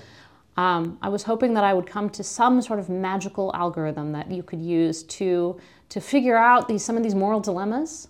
Um, 0.56 0.98
I 1.00 1.08
was 1.08 1.22
hoping 1.22 1.54
that 1.54 1.62
I 1.62 1.72
would 1.72 1.86
come 1.86 2.10
to 2.10 2.24
some 2.24 2.60
sort 2.60 2.80
of 2.80 2.88
magical 2.88 3.52
algorithm 3.54 4.12
that 4.12 4.30
you 4.30 4.42
could 4.42 4.60
use 4.60 5.04
to 5.04 5.58
to 5.90 6.00
figure 6.00 6.36
out 6.36 6.68
these 6.68 6.84
some 6.84 6.96
of 6.96 7.02
these 7.02 7.14
moral 7.14 7.40
dilemmas. 7.40 8.08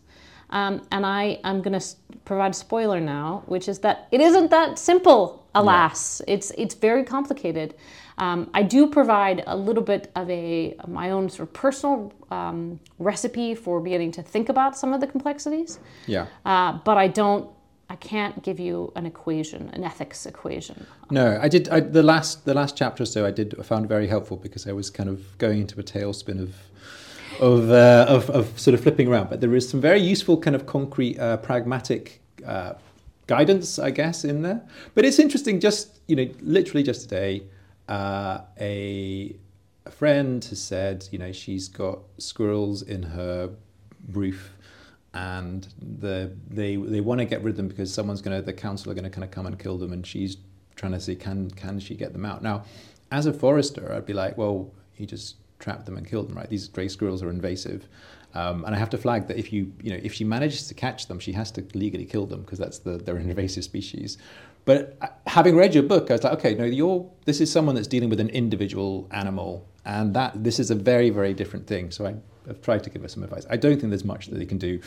Um, 0.51 0.87
and 0.93 1.05
I 1.05 1.41
am 1.45 1.61
going 1.63 1.79
to 1.79 1.87
provide 2.25 2.53
a 2.53 2.55
spoiler 2.55 3.01
now, 3.01 3.43
which 3.47 3.69
is 3.69 3.79
that 3.81 4.09
it 4.11 4.21
isn't 4.21 4.51
that 4.51 4.79
simple. 4.79 5.47
Alas, 5.55 6.23
yeah. 6.27 6.35
it's 6.35 6.53
it's 6.57 6.75
very 6.75 7.03
complicated. 7.03 7.75
Um, 8.19 8.51
I 8.53 8.63
do 8.63 8.89
provide 8.89 9.45
a 9.47 9.57
little 9.57 9.83
bit 9.83 10.11
of 10.15 10.29
a 10.31 10.77
my 10.87 11.11
own 11.11 11.29
sort 11.31 11.49
of 11.49 11.53
personal 11.55 12.13
um, 12.31 12.81
recipe 12.99 13.55
for 13.55 13.81
beginning 13.81 14.13
to 14.13 14.23
think 14.23 14.49
about 14.49 14.77
some 14.77 14.93
of 14.93 15.01
the 15.01 15.07
complexities. 15.07 15.79
Yeah. 16.07 16.27
Uh, 16.45 16.79
but 16.85 16.97
I 16.97 17.09
don't. 17.09 17.51
I 17.91 17.97
can't 17.97 18.43
give 18.43 18.61
you 18.61 18.93
an 18.97 19.07
equation, 19.07 19.71
an 19.73 19.83
ethics 19.83 20.27
equation. 20.27 20.87
No, 21.11 21.39
I 21.41 21.49
did. 21.49 21.71
I, 21.71 21.81
the 21.81 22.03
last 22.03 22.45
the 22.45 22.53
last 22.53 22.77
chapter 22.77 23.03
or 23.03 23.07
so, 23.07 23.25
I 23.25 23.31
did 23.31 23.55
I 23.59 23.63
found 23.63 23.89
very 23.89 24.07
helpful 24.07 24.37
because 24.37 24.67
I 24.67 24.73
was 24.73 24.91
kind 24.91 25.09
of 25.09 25.39
going 25.39 25.61
into 25.61 25.81
a 25.81 25.83
tailspin 25.83 26.39
of 26.43 26.55
of, 27.41 27.71
uh, 27.71 28.07
of, 28.09 28.31
of 28.31 28.59
sort 28.59 28.75
of 28.75 28.83
flipping 28.83 29.09
around. 29.09 29.31
But 29.31 29.41
there 29.41 29.55
is 29.55 29.69
some 29.69 29.81
very 29.81 30.01
useful 30.01 30.37
kind 30.39 30.57
of 30.57 30.67
concrete, 30.67 31.19
uh, 31.19 31.39
pragmatic 31.39 32.21
uh, 32.47 32.75
guidance, 33.27 33.79
I 33.79 33.91
guess, 33.91 34.25
in 34.25 34.43
there. 34.43 34.63
But 34.95 35.05
it's 35.05 35.19
interesting. 35.19 35.61
Just 35.61 36.01
you 36.07 36.17
know, 36.17 36.29
literally 36.41 36.83
just 36.83 37.03
today, 37.03 37.43
uh, 37.89 38.41
a, 38.61 39.37
a 39.87 39.91
friend 39.91 40.45
has 40.45 40.61
said, 40.61 41.07
you 41.11 41.19
know, 41.19 41.33
she's 41.33 41.69
got 41.69 42.01
squirrels 42.19 42.83
in 42.83 43.03
her 43.03 43.51
roof 44.13 44.53
and 45.15 45.69
the, 45.81 46.33
they 46.49 46.77
they 46.77 47.01
want 47.01 47.19
to 47.19 47.25
get 47.25 47.43
rid 47.43 47.51
of 47.51 47.57
them 47.57 47.69
because 47.69 47.93
someone's 47.93 48.21
going 48.21 48.37
to 48.37 48.45
the 48.45 48.53
council 48.53 48.91
are 48.91 48.95
going 48.95 49.05
to 49.05 49.11
kind 49.11 49.25
of 49.25 49.31
come 49.31 49.47
and 49.47 49.59
kill 49.59 49.79
them 49.79 49.93
and 49.93 50.07
she's 50.07 50.37
trying 50.77 50.93
to 50.93 51.01
see 51.01 51.15
can 51.15 51.51
can 51.51 51.81
she 51.81 51.95
get 51.95 52.13
them 52.13 52.25
out 52.25 52.43
now 52.43 52.63
as 53.11 53.27
a 53.27 53.33
forester 53.33 53.93
i'd 53.95 54.07
be 54.07 54.13
like 54.13 54.37
well 54.37 54.71
you 54.97 55.07
just 55.07 55.37
trap 55.59 55.85
them 55.85 55.97
and 55.97 56.07
kill 56.07 56.23
them 56.23 56.37
right 56.37 56.51
these 56.51 56.69
grey 56.69 56.89
squirrels 56.89 57.23
are 57.23 57.31
invasive 57.31 57.89
um, 58.35 58.65
and 58.65 58.75
I 58.75 58.79
have 58.79 58.91
to 58.91 58.99
flag 58.99 59.27
that 59.29 59.39
if 59.39 59.53
you, 59.53 59.73
you 59.83 59.91
know, 59.91 60.01
if 60.03 60.13
she 60.13 60.25
manages 60.25 60.69
to 60.69 60.75
catch 60.75 61.07
them, 61.07 61.19
she 61.19 61.33
has 61.33 61.51
to 61.53 61.65
legally 61.75 62.05
kill 62.05 62.27
them 62.27 62.43
because 62.43 62.59
that's 62.59 62.79
the 62.79 62.99
they're 62.99 63.17
an 63.17 63.29
invasive 63.29 63.65
species. 63.65 64.19
But 64.65 64.99
uh, 65.01 65.09
having 65.27 65.57
read 65.57 65.75
your 65.75 65.83
book, 65.83 66.11
I 66.11 66.15
was 66.15 66.25
like, 66.25 66.35
okay, 66.35 66.55
no, 66.55 66.65
you're 66.65 67.11
this 67.25 67.41
is 67.41 67.51
someone 67.51 67.75
that's 67.75 67.89
dealing 67.89 68.11
with 68.11 68.21
an 68.21 68.29
individual 68.29 69.09
animal, 69.13 69.67
and 69.85 70.15
that 70.15 70.45
this 70.45 70.59
is 70.59 70.71
a 70.71 70.75
very, 70.75 71.11
very 71.11 71.33
different 71.33 71.67
thing. 71.67 71.91
So 71.91 72.07
I, 72.07 72.15
have 72.49 72.61
tried 72.61 72.83
to 72.85 72.91
give 72.91 73.05
us 73.05 73.15
some 73.15 73.23
advice. 73.23 73.47
I 73.49 73.57
don't 73.57 73.79
think 73.79 73.91
there's 73.91 74.05
much 74.05 74.27
that 74.27 74.39
they 74.39 74.47
can 74.47 74.59
do 74.59 74.81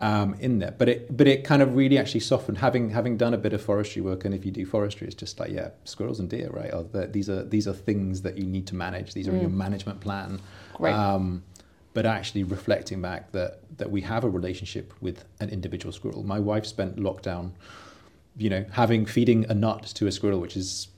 um, 0.00 0.34
in 0.40 0.58
there, 0.58 0.74
but 0.76 0.88
it, 0.88 1.16
but 1.16 1.26
it 1.26 1.44
kind 1.44 1.60
of 1.62 1.76
really 1.76 1.98
actually 1.98 2.20
softened. 2.20 2.58
Having 2.58 2.90
having 2.90 3.16
done 3.16 3.34
a 3.34 3.38
bit 3.38 3.52
of 3.52 3.62
forestry 3.62 4.02
work, 4.02 4.24
and 4.24 4.34
if 4.34 4.44
you 4.44 4.50
do 4.50 4.64
forestry, 4.64 5.06
it's 5.06 5.16
just 5.16 5.38
like 5.38 5.50
yeah, 5.50 5.70
squirrels 5.84 6.20
and 6.20 6.30
deer, 6.30 6.48
right? 6.50 6.70
The, 6.92 7.06
these 7.06 7.28
are 7.28 7.44
these 7.44 7.68
are 7.68 7.74
things 7.74 8.22
that 8.22 8.38
you 8.38 8.44
need 8.44 8.66
to 8.68 8.74
manage. 8.74 9.14
These 9.14 9.28
are 9.28 9.32
mm. 9.32 9.36
in 9.36 9.40
your 9.42 9.50
management 9.50 10.00
plan. 10.00 10.40
Right. 10.78 10.94
Um, 10.94 11.44
but 11.94 12.06
actually 12.06 12.44
reflecting 12.44 13.02
back 13.02 13.32
that 13.32 13.60
that 13.78 13.90
we 13.90 14.02
have 14.02 14.24
a 14.24 14.30
relationship 14.30 14.94
with 15.00 15.24
an 15.40 15.48
individual 15.50 15.92
squirrel. 15.92 16.22
My 16.22 16.38
wife 16.38 16.64
spent 16.66 16.96
lockdown 16.96 17.52
you 18.38 18.48
know, 18.48 18.64
having 18.70 19.04
feeding 19.04 19.44
a 19.50 19.54
nut 19.54 19.82
to 19.82 20.06
a 20.06 20.12
squirrel, 20.12 20.38
which 20.40 20.56
is, 20.56 20.88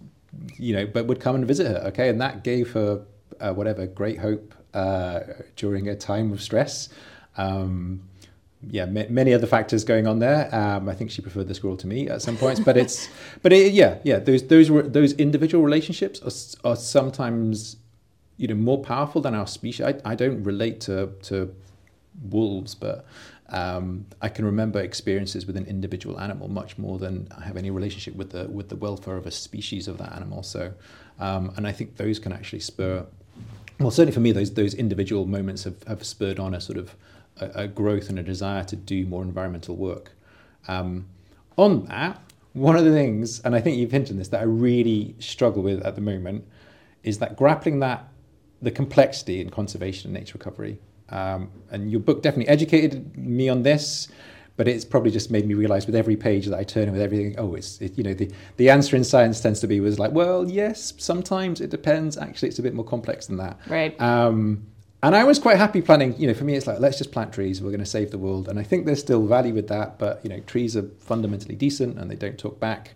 you 0.57 0.75
know, 0.75 0.87
but 0.87 1.07
would 1.07 1.21
come 1.21 1.35
and 1.35 1.47
visit 1.47 1.67
her. 1.67 1.89
Okay, 1.89 2.09
and 2.09 2.21
that 2.21 2.45
gave 2.45 2.73
her 2.73 3.05
uh, 3.41 3.53
whatever 3.53 3.87
great 3.87 4.19
hope 4.19 4.55
uh, 4.75 5.21
during 5.57 5.89
a 5.89 5.97
time 5.97 6.33
of 6.33 6.41
stress. 6.43 6.89
Um, 7.37 8.03
yeah, 8.63 8.85
many 8.85 9.33
other 9.33 9.47
factors 9.47 9.85
going 9.85 10.07
on 10.07 10.19
there. 10.19 10.55
Um, 10.55 10.89
I 10.89 10.95
think 10.95 11.11
she 11.11 11.23
preferred 11.23 11.49
the 11.49 11.55
squirrel 11.55 11.79
to 11.79 11.87
me 11.87 12.09
at 12.09 12.21
some 12.21 12.37
points, 12.37 12.61
but 12.61 12.77
it's, 12.77 13.09
but 13.43 13.55
it, 13.55 13.73
yeah, 13.73 13.99
yeah, 14.05 14.19
those 14.19 14.47
those 14.49 14.69
those 14.93 15.15
individual 15.15 15.65
relationships 15.65 16.21
are, 16.21 16.71
are 16.71 16.77
sometimes, 16.77 17.77
you 18.37 18.49
know, 18.49 18.55
more 18.55 18.83
powerful 18.83 19.23
than 19.23 19.35
our 19.35 19.47
species. 19.47 19.87
I, 19.87 19.95
I 20.05 20.15
don't 20.15 20.43
relate 20.45 20.81
to 20.83 21.11
to 21.23 21.55
wolves, 22.29 22.75
but 22.75 23.07
um, 23.49 24.07
I 24.21 24.29
can 24.29 24.45
remember 24.45 24.81
experiences 24.81 25.47
with 25.47 25.57
an 25.57 25.67
individual 25.67 26.21
animal 26.21 26.49
much 26.49 26.79
more 26.79 26.99
than 26.99 27.29
I 27.37 27.45
have 27.45 27.57
any 27.57 27.71
relationship 27.71 28.15
with 28.15 28.31
the 28.31 28.47
with 28.49 28.69
the 28.69 28.77
welfare 28.77 29.17
of 29.17 29.27
a 29.27 29.31
species 29.31 29.89
of 29.89 29.99
that 29.99 30.13
animal. 30.13 30.43
So, 30.43 30.73
um, 31.19 31.53
and 31.57 31.67
I 31.67 31.73
think 31.73 31.97
those 31.97 32.19
can 32.19 32.33
actually 32.33 32.61
spur. 32.61 33.07
Well, 33.81 33.91
certainly 33.91 34.13
for 34.13 34.21
me, 34.21 34.31
those 34.33 34.53
those 34.53 34.75
individual 34.75 35.27
moments 35.27 35.65
have, 35.65 35.83
have 35.85 36.05
spurred 36.05 36.39
on 36.39 36.55
a 36.55 36.61
sort 36.61 36.79
of 36.79 36.95
a, 37.39 37.63
a 37.63 37.69
growth 37.69 38.11
and 38.11 38.19
a 38.19 38.23
desire 38.23 38.63
to 38.65 38.77
do 38.77 39.07
more 39.07 39.23
environmental 39.23 39.75
work. 39.75 40.13
Um, 40.69 41.07
on 41.57 41.87
that, 41.87 42.21
one 42.53 42.77
of 42.77 42.85
the 42.85 42.93
things, 42.93 43.41
and 43.41 43.55
I 43.55 43.61
think 43.61 43.79
you've 43.79 43.91
hinted 43.91 44.19
this, 44.19 44.29
that 44.29 44.41
I 44.41 44.45
really 44.45 45.15
struggle 45.19 45.63
with 45.63 45.83
at 45.83 45.95
the 45.95 46.01
moment, 46.03 46.47
is 47.03 47.19
that 47.19 47.37
grappling 47.37 47.81
that 47.81 48.07
the 48.61 48.71
complexity 48.71 49.41
in 49.41 49.49
conservation 49.49 50.09
and 50.11 50.19
nature 50.19 50.37
recovery. 50.37 50.79
Um, 51.09 51.51
and 51.71 51.91
your 51.91 52.01
book 52.01 52.23
definitely 52.23 52.49
educated 52.49 53.17
me 53.17 53.49
on 53.49 53.63
this, 53.63 54.09
but 54.61 54.69
it's 54.69 54.85
probably 54.85 55.11
just 55.11 55.31
made 55.31 55.47
me 55.47 55.55
realize 55.55 55.87
with 55.87 55.95
every 55.95 56.17
page 56.17 56.45
that 56.45 56.59
I 56.59 56.65
turn 56.65 56.83
and 56.83 56.93
with 56.93 57.01
everything, 57.01 57.35
oh, 57.39 57.55
it's 57.55 57.81
it, 57.81 57.97
you 57.97 58.05
know 58.05 58.13
the 58.13 58.31
the 58.59 58.69
answer 58.69 58.95
in 58.95 59.05
science 59.05 59.41
tends 59.41 59.59
to 59.61 59.67
be 59.67 59.81
was 59.81 59.99
like, 59.99 60.13
well, 60.13 60.51
yes, 60.51 60.93
sometimes 60.99 61.63
it 61.63 61.71
depends. 61.71 62.19
Actually, 62.19 62.51
it's 62.51 62.59
a 62.59 62.63
bit 62.63 62.75
more 62.75 62.85
complex 62.85 63.25
than 63.25 63.39
that. 63.39 63.59
Right. 63.67 63.99
Um, 63.99 64.67
and 65.03 65.17
I 65.17 65.25
was 65.25 65.39
quite 65.39 65.57
happy 65.57 65.81
planning. 65.81 66.15
You 66.19 66.27
know, 66.27 66.35
for 66.35 66.45
me, 66.45 66.57
it's 66.57 66.67
like 66.67 66.79
let's 66.79 66.99
just 66.99 67.11
plant 67.11 67.33
trees. 67.33 67.63
We're 67.63 67.71
going 67.71 67.81
to 67.81 67.87
save 67.87 68.11
the 68.11 68.19
world, 68.19 68.49
and 68.49 68.59
I 68.59 68.63
think 68.63 68.85
there's 68.85 69.01
still 69.01 69.25
value 69.25 69.55
with 69.55 69.69
that. 69.69 69.99
But 69.99 70.23
you 70.23 70.29
know, 70.29 70.41
trees 70.41 70.77
are 70.77 70.87
fundamentally 70.99 71.57
decent, 71.57 71.99
and 71.99 72.11
they 72.11 72.17
don't 72.17 72.37
talk 72.39 72.61
back. 72.61 72.93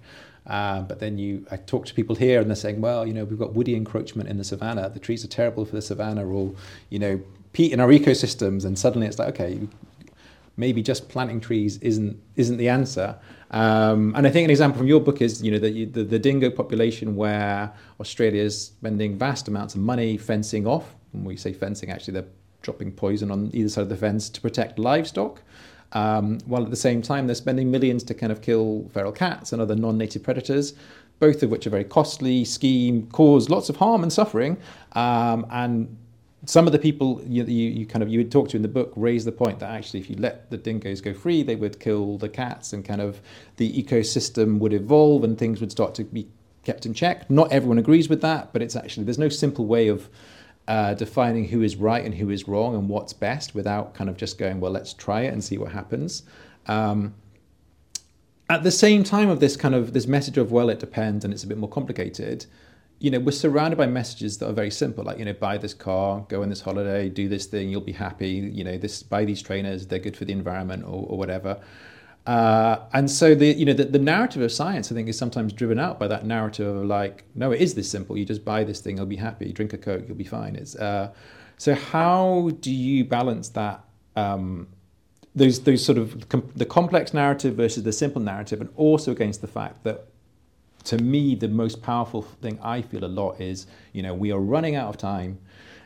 Uh, 0.47 0.83
but 0.83 1.01
then 1.01 1.17
you, 1.17 1.47
I 1.51 1.57
talk 1.57 1.87
to 1.87 1.95
people 1.95 2.15
here, 2.15 2.43
and 2.43 2.51
they're 2.51 2.57
saying, 2.57 2.83
well, 2.83 3.07
you 3.07 3.15
know, 3.15 3.25
we've 3.25 3.39
got 3.39 3.55
woody 3.55 3.75
encroachment 3.75 4.29
in 4.29 4.37
the 4.37 4.45
savannah. 4.45 4.91
The 4.91 5.01
trees 5.01 5.25
are 5.25 5.29
terrible 5.29 5.65
for 5.65 5.77
the 5.77 5.81
savannah, 5.81 6.27
or 6.27 6.55
you 6.91 6.99
know, 6.99 7.23
peat 7.55 7.73
in 7.73 7.81
our 7.81 7.89
ecosystems. 7.89 8.67
And 8.67 8.79
suddenly 8.79 9.07
it's 9.07 9.19
like, 9.19 9.29
okay, 9.29 9.61
maybe 10.57 10.83
just 10.83 11.09
planting 11.09 11.41
trees 11.41 11.79
isn't 11.79 12.21
isn't 12.37 12.57
the 12.57 12.69
answer. 12.69 13.17
Um, 13.51 14.15
and 14.17 14.27
I 14.27 14.31
think 14.31 14.45
an 14.45 14.51
example 14.51 14.79
from 14.79 14.89
your 14.89 15.01
book 15.01 15.23
is, 15.23 15.41
you 15.41 15.53
know, 15.53 15.61
the, 15.61 15.85
the, 15.85 16.03
the 16.03 16.19
dingo 16.19 16.51
population 16.51 17.15
where 17.15 17.73
Australia 18.01 18.43
is 18.43 18.65
spending 18.65 19.17
vast 19.17 19.47
amounts 19.47 19.77
of 19.77 19.81
money 19.81 20.17
fencing 20.17 20.67
off 20.67 20.97
when 21.15 21.25
we 21.25 21.37
say 21.37 21.53
fencing, 21.53 21.91
actually 21.91 22.15
they're 22.15 22.31
dropping 22.63 22.93
poison 22.93 23.31
on 23.31 23.51
either 23.53 23.69
side 23.69 23.83
of 23.83 23.89
the 23.89 23.97
fence 23.97 24.29
to 24.31 24.41
protect 24.41 24.79
livestock. 24.79 25.43
Um, 25.93 26.41
while 26.47 26.65
at 26.65 26.71
the 26.71 26.77
same 26.77 27.03
time 27.03 27.27
they're 27.27 27.37
spending 27.37 27.71
millions 27.71 28.03
to 28.05 28.15
kind 28.15 28.33
of 28.33 28.43
kill 28.43 28.91
feral 28.93 29.13
cats 29.13 29.53
and 29.53 29.63
other 29.63 29.77
non-native 29.77 30.25
predators, 30.25 30.75
both 31.21 31.43
of 31.45 31.51
which 31.51 31.67
are 31.69 31.71
very 31.71 31.85
costly, 31.85 32.45
scheme, 32.45 33.07
cause 33.13 33.49
lots 33.49 33.69
of 33.69 33.77
harm 33.77 34.03
and 34.03 34.13
suffering. 34.13 34.57
Um, 34.93 35.47
and 35.51 35.97
some 36.47 36.67
of 36.67 36.73
the 36.73 36.79
people 36.79 37.23
you, 37.27 37.45
you, 37.45 37.71
you, 37.71 37.87
kind 37.87 38.03
of 38.03 38.09
you 38.09 38.19
would 38.19 38.33
talk 38.33 38.49
to 38.51 38.57
in 38.57 38.63
the 38.63 38.69
book 38.69 38.93
raise 38.97 39.25
the 39.25 39.33
point 39.33 39.59
that 39.61 39.71
actually 39.71 40.01
if 40.01 40.11
you 40.11 40.17
let 40.17 40.51
the 40.51 40.57
dingoes 40.57 41.01
go 41.01 41.15
free, 41.15 41.43
they 41.43 41.57
would 41.57 41.81
kill 41.81 42.19
the 42.19 42.29
cats 42.29 42.73
and 42.73 42.85
kind 42.85 43.01
of 43.01 43.21
the 43.57 43.73
ecosystem 43.83 44.59
would 44.59 44.73
evolve 44.73 45.25
and 45.25 45.39
things 45.39 45.61
would 45.61 45.71
start 45.71 45.95
to 45.95 46.05
be 46.05 46.29
kept 46.65 46.87
in 46.87 46.95
check. 46.95 47.29
Not 47.31 47.53
everyone 47.53 47.79
agrees 47.79 48.09
with 48.09 48.21
that, 48.23 48.53
but 48.53 48.63
it's 48.63 48.77
actually 48.77 49.05
there's 49.05 49.19
no 49.19 49.29
simple 49.29 49.67
way 49.67 49.89
of 49.89 50.09
uh, 50.67 50.95
defining 50.95 51.49
who 51.49 51.63
is 51.63 51.77
right 51.77 52.05
and 52.05 52.15
who 52.15 52.31
is 52.31 52.49
wrong 52.49 52.75
and 52.75 52.89
what's 52.89 53.13
best 53.13 53.55
without 53.55 53.95
kind 53.95 54.09
of 54.09 54.17
just 54.17 54.39
going, 54.39 54.61
well, 54.61 54.73
let's 54.73 54.95
try 54.95 55.23
it 55.23 55.33
and 55.33 55.45
see 55.45 55.59
what 55.59 55.73
happens. 55.73 56.23
Um, 56.67 57.15
at 58.49 58.63
the 58.63 58.71
same 58.71 59.05
time 59.05 59.29
of 59.29 59.41
this 59.41 59.57
kind 59.57 59.75
of 59.75 59.93
this 59.93 60.07
message 60.07 60.39
of 60.39 60.53
well, 60.53 60.69
it 60.69 60.79
depends 60.79 61.25
and 61.25 61.33
it's 61.33 61.45
a 61.45 61.47
bit 61.47 61.59
more 61.59 61.69
complicated. 61.69 62.47
You 62.99 63.11
know, 63.11 63.19
we're 63.19 63.33
surrounded 63.33 63.77
by 63.77 63.87
messages 63.87 64.39
that 64.39 64.49
are 64.49 64.53
very 64.53 64.71
simple, 64.71 65.05
like 65.05 65.19
you 65.19 65.25
know, 65.25 65.35
buy 65.35 65.59
this 65.59 65.75
car, 65.75 66.25
go 66.29 66.43
on 66.43 66.49
this 66.49 66.61
holiday, 66.61 67.09
do 67.09 67.29
this 67.29 67.47
thing, 67.47 67.69
you'll 67.69 67.81
be 67.81 67.93
happy. 67.93 68.31
You 68.31 68.65
know, 68.65 68.79
this 68.79 69.03
buy 69.03 69.25
these 69.25 69.43
trainers, 69.43 69.87
they're 69.87 69.99
good 69.99 70.17
for 70.17 70.25
the 70.25 70.33
environment 70.33 70.85
or, 70.85 71.07
or 71.09 71.19
whatever. 71.19 71.61
Uh, 72.27 72.79
and 72.95 73.11
so 73.11 73.35
the 73.35 73.53
you 73.53 73.67
know 73.67 73.75
the, 73.75 73.85
the 73.85 73.99
narrative 73.99 74.41
of 74.41 74.51
science 74.51 74.91
I 74.91 74.95
think 74.95 75.09
is 75.11 75.19
sometimes 75.19 75.53
driven 75.53 75.79
out 75.79 75.99
by 75.99 76.09
that 76.09 76.25
narrative 76.25 76.75
of 76.75 76.87
like 76.87 77.25
no 77.35 77.53
it 77.53 77.61
is 77.61 77.75
this 77.75 77.91
simple 77.91 78.17
you 78.17 78.25
just 78.25 78.47
buy 78.47 78.65
this 78.65 78.81
thing 78.81 78.97
you'll 78.97 79.05
be 79.05 79.17
happy 79.17 79.53
drink 79.53 79.75
a 79.75 79.79
coke 79.79 80.05
you'll 80.09 80.17
be 80.17 80.25
fine 80.25 80.57
it's 80.57 80.75
uh, 80.75 81.13
so 81.59 81.75
how 81.75 82.51
do 82.61 82.73
you 82.73 83.05
balance 83.05 83.51
that 83.51 83.85
um, 84.17 84.69
those 85.35 85.65
those 85.65 85.85
sort 85.85 85.99
of 85.99 86.27
com- 86.31 86.51
the 86.57 86.65
complex 86.65 87.13
narrative 87.13 87.57
versus 87.57 87.83
the 87.83 87.93
simple 87.93 88.23
narrative 88.23 88.63
and 88.63 88.71
also 88.77 89.13
against 89.13 89.43
the 89.43 89.47
fact 89.47 89.85
that 89.85 90.09
to 90.85 90.99
me 90.99 91.35
the 91.35 91.49
most 91.49 91.83
powerful 91.83 92.23
thing 92.23 92.59
I 92.63 92.83
feel 92.83 93.05
a 93.05 93.07
lot 93.07 93.41
is 93.41 93.67
you 93.93 94.03
know 94.03 94.15
we 94.15 94.33
are 94.33 94.41
running 94.41 94.77
out 94.77 94.89
of 94.89 94.97
time. 94.97 95.39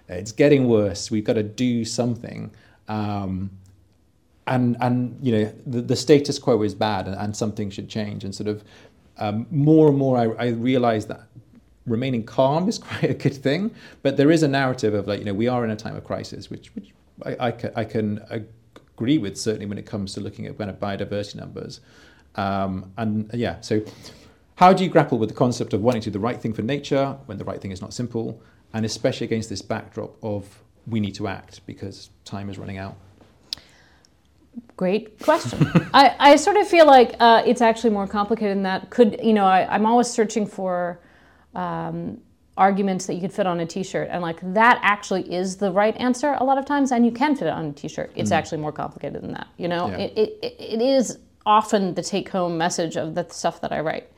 It's 0.08 0.32
getting 0.32 0.68
worse. 0.68 1.10
We've 1.10 1.24
got 1.24 1.34
to 1.34 1.42
do 1.42 1.84
something. 1.84 2.50
Um, 2.88 3.50
and 4.46 4.76
and 4.80 5.18
you 5.22 5.32
know 5.32 5.52
the, 5.66 5.82
the 5.82 5.96
status 5.96 6.38
quo 6.38 6.62
is 6.62 6.74
bad 6.74 7.06
and, 7.06 7.16
and, 7.16 7.36
something 7.36 7.70
should 7.70 7.88
change. 7.88 8.24
And 8.24 8.34
sort 8.34 8.48
of 8.48 8.64
um, 9.18 9.46
more 9.50 9.88
and 9.88 9.98
more 9.98 10.16
I, 10.16 10.46
I 10.46 10.48
realize 10.48 11.06
that 11.06 11.28
remaining 11.86 12.24
calm 12.24 12.68
is 12.68 12.78
quite 12.88 13.10
a 13.10 13.14
good 13.14 13.34
thing. 13.34 13.74
But 14.02 14.16
there 14.16 14.30
is 14.30 14.42
a 14.42 14.48
narrative 14.48 14.94
of 14.94 15.06
like 15.06 15.18
you 15.18 15.24
know 15.26 15.34
we 15.34 15.48
are 15.48 15.64
in 15.64 15.70
a 15.70 15.76
time 15.76 15.96
of 15.96 16.04
crisis 16.04 16.50
which 16.50 16.74
which 16.74 16.92
I, 17.24 17.48
I, 17.48 17.50
can, 17.50 17.72
I 17.76 17.84
can 17.84 18.46
agree 18.94 19.18
with 19.18 19.36
certainly 19.36 19.66
when 19.66 19.76
it 19.76 19.86
comes 19.86 20.14
to 20.14 20.20
looking 20.20 20.46
at 20.46 20.56
kind 20.56 20.70
of 20.70 20.78
biodiversity 20.80 21.36
numbers. 21.36 21.80
Um, 22.34 22.92
and 22.96 23.30
yeah 23.34 23.60
so 23.60 23.82
how 24.58 24.72
do 24.72 24.82
you 24.82 24.90
grapple 24.90 25.18
with 25.18 25.28
the 25.28 25.34
concept 25.34 25.72
of 25.72 25.82
wanting 25.82 26.02
to 26.02 26.10
do 26.10 26.14
the 26.14 26.18
right 26.18 26.40
thing 26.40 26.52
for 26.52 26.62
nature 26.62 27.16
when 27.26 27.38
the 27.38 27.44
right 27.44 27.60
thing 27.60 27.70
is 27.70 27.80
not 27.80 27.94
simple 27.94 28.42
and 28.74 28.84
especially 28.84 29.24
against 29.24 29.48
this 29.48 29.62
backdrop 29.62 30.16
of 30.22 30.62
we 30.86 31.00
need 31.00 31.14
to 31.14 31.28
act 31.28 31.64
because 31.66 32.10
time 32.24 32.50
is 32.50 32.58
running 32.58 32.78
out 32.78 32.96
Great 34.76 35.18
question. 35.20 35.70
I, 35.94 36.14
I 36.18 36.36
sort 36.36 36.56
of 36.56 36.66
feel 36.66 36.86
like 36.86 37.14
uh, 37.20 37.42
it's 37.46 37.60
actually 37.60 37.90
more 37.90 38.06
complicated 38.06 38.56
than 38.56 38.62
that. 38.64 38.90
Could, 38.90 39.20
you 39.22 39.32
know, 39.32 39.44
I, 39.44 39.74
am 39.74 39.86
always 39.86 40.08
searching 40.08 40.46
for 40.46 40.98
um, 41.54 42.20
arguments 42.56 43.06
that 43.06 43.14
you 43.14 43.20
could 43.20 43.32
fit 43.32 43.46
on 43.46 43.60
a 43.60 43.66
t 43.66 43.82
shirt. 43.82 44.08
And 44.10 44.22
like 44.22 44.38
that 44.54 44.80
actually 44.82 45.32
is 45.32 45.56
the 45.56 45.70
right 45.70 45.96
answer 45.96 46.36
a 46.38 46.44
lot 46.44 46.58
of 46.58 46.64
times. 46.64 46.92
And 46.92 47.04
you 47.04 47.12
can 47.12 47.36
fit 47.36 47.46
it 47.46 47.52
on 47.52 47.66
a 47.66 47.72
t 47.72 47.88
shirt. 47.88 48.10
It's 48.16 48.30
mm. 48.30 48.36
actually 48.36 48.58
more 48.58 48.72
complicated 48.72 49.22
than 49.22 49.32
that. 49.32 49.48
You 49.56 49.68
know, 49.68 49.88
yeah. 49.88 49.98
it, 49.98 50.38
it, 50.42 50.56
it 50.58 50.82
is 50.82 51.18
often 51.46 51.94
the 51.94 52.02
take 52.02 52.28
home 52.28 52.58
message 52.58 52.96
of 52.96 53.14
the 53.14 53.26
stuff 53.30 53.60
that 53.60 53.72
I 53.72 53.80
write. 53.80 54.10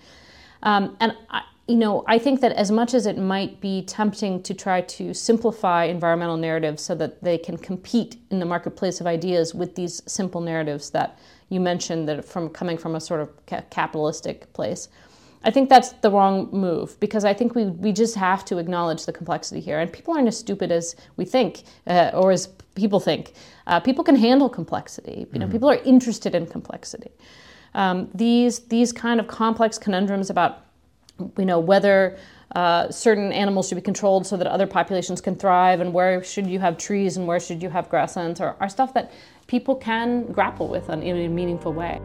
Um, 0.63 0.97
and 1.01 1.17
I, 1.31 1.43
you 1.71 1.77
know, 1.77 2.03
I 2.09 2.19
think 2.19 2.41
that 2.41 2.51
as 2.53 2.73
much 2.73 2.95
as 2.95 3.07
it 3.07 3.17
might 3.17 3.61
be 3.61 3.83
tempting 3.83 4.43
to 4.43 4.55
try 4.55 4.81
to 4.81 5.15
simplify 5.15 5.85
environmental 5.85 6.37
narratives 6.37 6.83
so 6.83 6.97
that 6.97 7.23
they 7.23 7.39
can 7.39 7.57
compete 7.57 8.17
in 8.31 8.41
the 8.41 8.45
marketplace 8.45 9.01
of 9.01 9.07
ideas 9.07 9.55
with 9.55 9.77
these 9.77 10.03
simple 10.07 10.41
narratives 10.41 10.91
that 10.91 11.17
you 11.49 11.61
mentioned 11.61 12.09
that 12.09 12.25
from 12.25 12.49
coming 12.49 12.77
from 12.77 12.97
a 12.97 13.01
sort 13.01 13.21
of 13.21 13.47
ca- 13.47 13.63
capitalistic 13.71 14.53
place. 14.53 14.89
I 15.45 15.53
think 15.53 15.69
that's 15.69 15.93
the 15.93 16.11
wrong 16.11 16.49
move 16.51 16.99
because 16.99 17.25
I 17.25 17.35
think 17.35 17.55
we, 17.55 17.67
we 17.67 17.93
just 17.93 18.17
have 18.17 18.45
to 18.47 18.59
acknowledge 18.59 19.07
the 19.07 19.13
complexity 19.13 19.61
here. 19.61 19.79
And 19.79 19.93
people 19.93 20.15
aren't 20.15 20.29
as 20.29 20.37
stupid 20.37 20.73
as 20.73 20.97
we 21.17 21.25
think 21.25 21.63
uh, 21.87 22.11
or 22.15 22.33
as 22.33 22.49
people 22.75 22.99
think. 22.99 23.33
Uh, 23.69 23.79
people 23.79 24.03
can 24.03 24.17
handle 24.17 24.49
complexity. 24.49 25.27
You 25.33 25.39
know, 25.39 25.47
mm-hmm. 25.47 25.53
people 25.53 25.71
are 25.71 25.77
interested 25.85 26.35
in 26.35 26.47
complexity. 26.47 27.13
Um, 27.75 28.09
these, 28.15 28.61
these 28.61 28.93
kind 28.93 29.21
of 29.21 29.27
complex 29.27 29.79
conundrums 29.79 30.31
about 30.31 30.65
we 31.37 31.45
know 31.45 31.59
whether 31.59 32.19
uh, 32.57 32.91
certain 32.91 33.33
animals 33.33 33.69
should 33.69 33.77
be 33.77 33.81
controlled 33.81 34.27
so 34.27 34.37
that 34.37 34.47
other 34.47 34.67
populations 34.67 35.21
can 35.21 35.37
thrive, 35.37 35.81
and 35.81 35.93
where 35.93 36.23
should 36.25 36.47
you 36.47 36.59
have 36.59 36.77
trees 36.79 37.17
and 37.17 37.27
where 37.27 37.39
should 37.39 37.63
you 37.63 37.71
have 37.71 37.89
grasslands, 37.89 38.41
are, 38.41 38.57
are 38.61 38.69
stuff 38.69 38.93
that 38.95 39.13
people 39.47 39.77
can 39.77 40.25
grapple 40.33 40.69
with 40.69 40.89
in, 40.91 41.03
in 41.03 41.17
a 41.17 41.29
meaningful 41.29 41.73
way. 41.73 42.01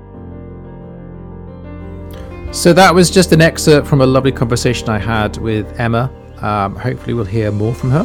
So 2.52 2.74
that 2.74 2.94
was 2.94 3.10
just 3.10 3.32
an 3.32 3.42
excerpt 3.42 3.88
from 3.88 4.02
a 4.02 4.06
lovely 4.06 4.32
conversation 4.32 4.88
I 4.90 5.00
had 5.00 5.38
with 5.38 5.80
Emma. 5.80 6.12
Um, 6.42 6.76
hopefully, 6.76 7.14
we'll 7.14 7.26
hear 7.26 7.52
more 7.52 7.74
from 7.74 7.90
her 7.90 8.04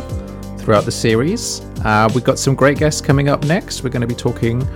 throughout 0.59 0.85
the 0.85 0.93
series. 0.93 1.61
Uh, 1.85 2.09
we've 2.15 2.25
got 2.25 2.39
some 2.39 2.55
great 2.55 2.79
guests 2.79 3.01
coming 3.01 3.29
up 3.29 3.45
next. 3.45 3.83
We're 3.83 3.91
going 3.91 4.01
to 4.01 4.07
be 4.07 4.15
talking 4.15 4.67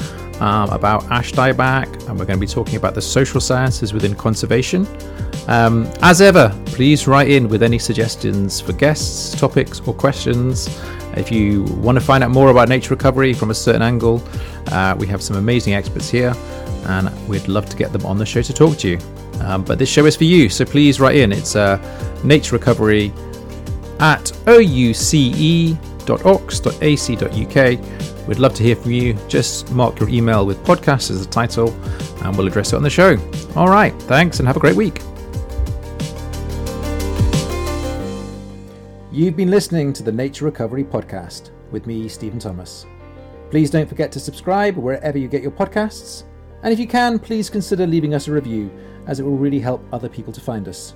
um, 0.41 0.71
about 0.71 1.05
ash 1.11 1.33
dieback, 1.33 1.87
and 2.09 2.19
we're 2.19 2.25
going 2.25 2.39
to 2.39 2.47
be 2.47 2.47
talking 2.47 2.77
about 2.77 2.95
the 2.95 3.03
social 3.03 3.41
sciences 3.41 3.93
within 3.93 4.15
conservation. 4.15 4.87
Um, 5.49 5.89
as 6.03 6.21
ever, 6.21 6.57
please 6.67 7.07
write 7.07 7.29
in 7.31 7.49
with 7.49 7.63
any 7.63 7.79
suggestions 7.79 8.61
for 8.61 8.73
guests, 8.73 9.39
topics, 9.39 9.81
or 9.87 9.95
questions. 9.95 10.69
If 11.17 11.31
you 11.31 11.65
want 11.79 11.97
to 11.99 12.05
find 12.05 12.25
out 12.25 12.31
more 12.31 12.49
about 12.49 12.69
nature 12.69 12.91
recovery 12.91 13.33
from 13.35 13.51
a 13.51 13.55
certain 13.55 13.83
angle, 13.83 14.23
uh, 14.69 14.97
we 14.99 15.07
have 15.07 15.23
some 15.23 15.37
amazing 15.37 15.75
experts 15.75 16.11
here, 16.11 16.35
and 16.87 17.29
we'd 17.29 17.47
love 17.49 17.69
to 17.69 17.77
get 17.77 17.93
them 17.93 18.05
on 18.05 18.19
the 18.19 18.27
show 18.27 18.43
to 18.43 18.53
talk 18.53 18.79
to 18.79 18.89
you. 18.89 18.99
Um, 19.41 19.63
but 19.65 19.79
this 19.79 19.89
show 19.89 20.07
is 20.07 20.17
for 20.17 20.25
you, 20.25 20.49
so 20.49 20.65
please 20.65 20.99
write 21.01 21.17
in. 21.17 21.33
It's 21.33 21.57
uh, 21.57 21.79
nature 22.25 22.57
recovery 22.57 23.13
at 24.01 24.33
ouce.ox.ac.uk. 24.47 25.55
We'd 28.27 28.39
love 28.39 28.55
to 28.55 28.63
hear 28.63 28.75
from 28.75 28.93
you. 28.93 29.15
Just 29.29 29.71
mark 29.73 30.01
your 30.01 30.09
email 30.09 30.47
with 30.47 30.65
podcast 30.65 31.11
as 31.11 31.25
the 31.25 31.31
title, 31.31 31.71
and 32.23 32.37
we'll 32.37 32.47
address 32.47 32.73
it 32.73 32.77
on 32.77 32.83
the 32.83 32.91
show. 32.91 33.19
All 33.55 33.69
right, 33.69 33.93
thanks, 34.03 34.39
and 34.39 34.49
have 34.49 34.57
a 34.57 34.61
great 34.61 34.77
week. 34.77 35.01
You've 39.13 39.37
been 39.37 39.51
listening 39.51 39.93
to 39.93 40.03
the 40.03 40.11
Nature 40.11 40.47
Recovery 40.47 40.85
Podcast 40.85 41.51
with 41.71 41.87
me, 41.87 42.09
Stephen 42.09 42.39
Thomas. 42.39 42.87
Please 43.51 43.71
don't 43.71 43.89
forget 43.89 44.11
to 44.13 44.19
subscribe 44.19 44.77
wherever 44.77 45.19
you 45.19 45.29
get 45.29 45.43
your 45.43 45.53
podcasts. 45.53 46.25
And 46.63 46.73
if 46.73 46.79
you 46.79 46.87
can, 46.87 47.19
please 47.19 47.51
consider 47.51 47.87
leaving 47.87 48.15
us 48.15 48.27
a 48.27 48.33
review, 48.33 48.71
as 49.07 49.21
it 49.21 49.23
will 49.23 49.37
really 49.37 49.61
help 49.61 49.85
other 49.93 50.09
people 50.09 50.33
to 50.33 50.41
find 50.41 50.67
us. 50.67 50.95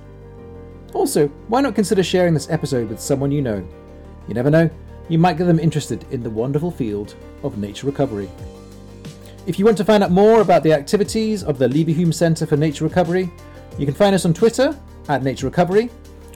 Also, 0.93 1.27
why 1.47 1.61
not 1.61 1.75
consider 1.75 2.01
sharing 2.01 2.33
this 2.33 2.49
episode 2.49 2.89
with 2.89 2.99
someone 2.99 3.31
you 3.31 3.43
know? 3.43 3.65
You 4.27 4.33
never 4.33 4.49
know, 4.49 4.69
you 5.09 5.17
might 5.17 5.37
get 5.37 5.45
them 5.45 5.59
interested 5.59 6.05
in 6.11 6.23
the 6.23 6.29
wonderful 6.29 6.71
field 6.71 7.15
of 7.43 7.57
nature 7.57 7.87
recovery. 7.87 8.29
If 9.47 9.57
you 9.57 9.65
want 9.65 9.77
to 9.77 9.85
find 9.85 10.03
out 10.03 10.11
more 10.11 10.41
about 10.41 10.61
the 10.63 10.73
activities 10.73 11.43
of 11.43 11.57
the 11.57 11.67
Leverhulme 11.67 12.13
Centre 12.13 12.45
for 12.45 12.55
Nature 12.55 12.85
Recovery, 12.85 13.31
you 13.77 13.85
can 13.85 13.95
find 13.95 14.13
us 14.13 14.25
on 14.25 14.33
Twitter 14.33 14.77
at 15.07 15.23
Nature 15.23 15.47
Recovery, 15.47 15.89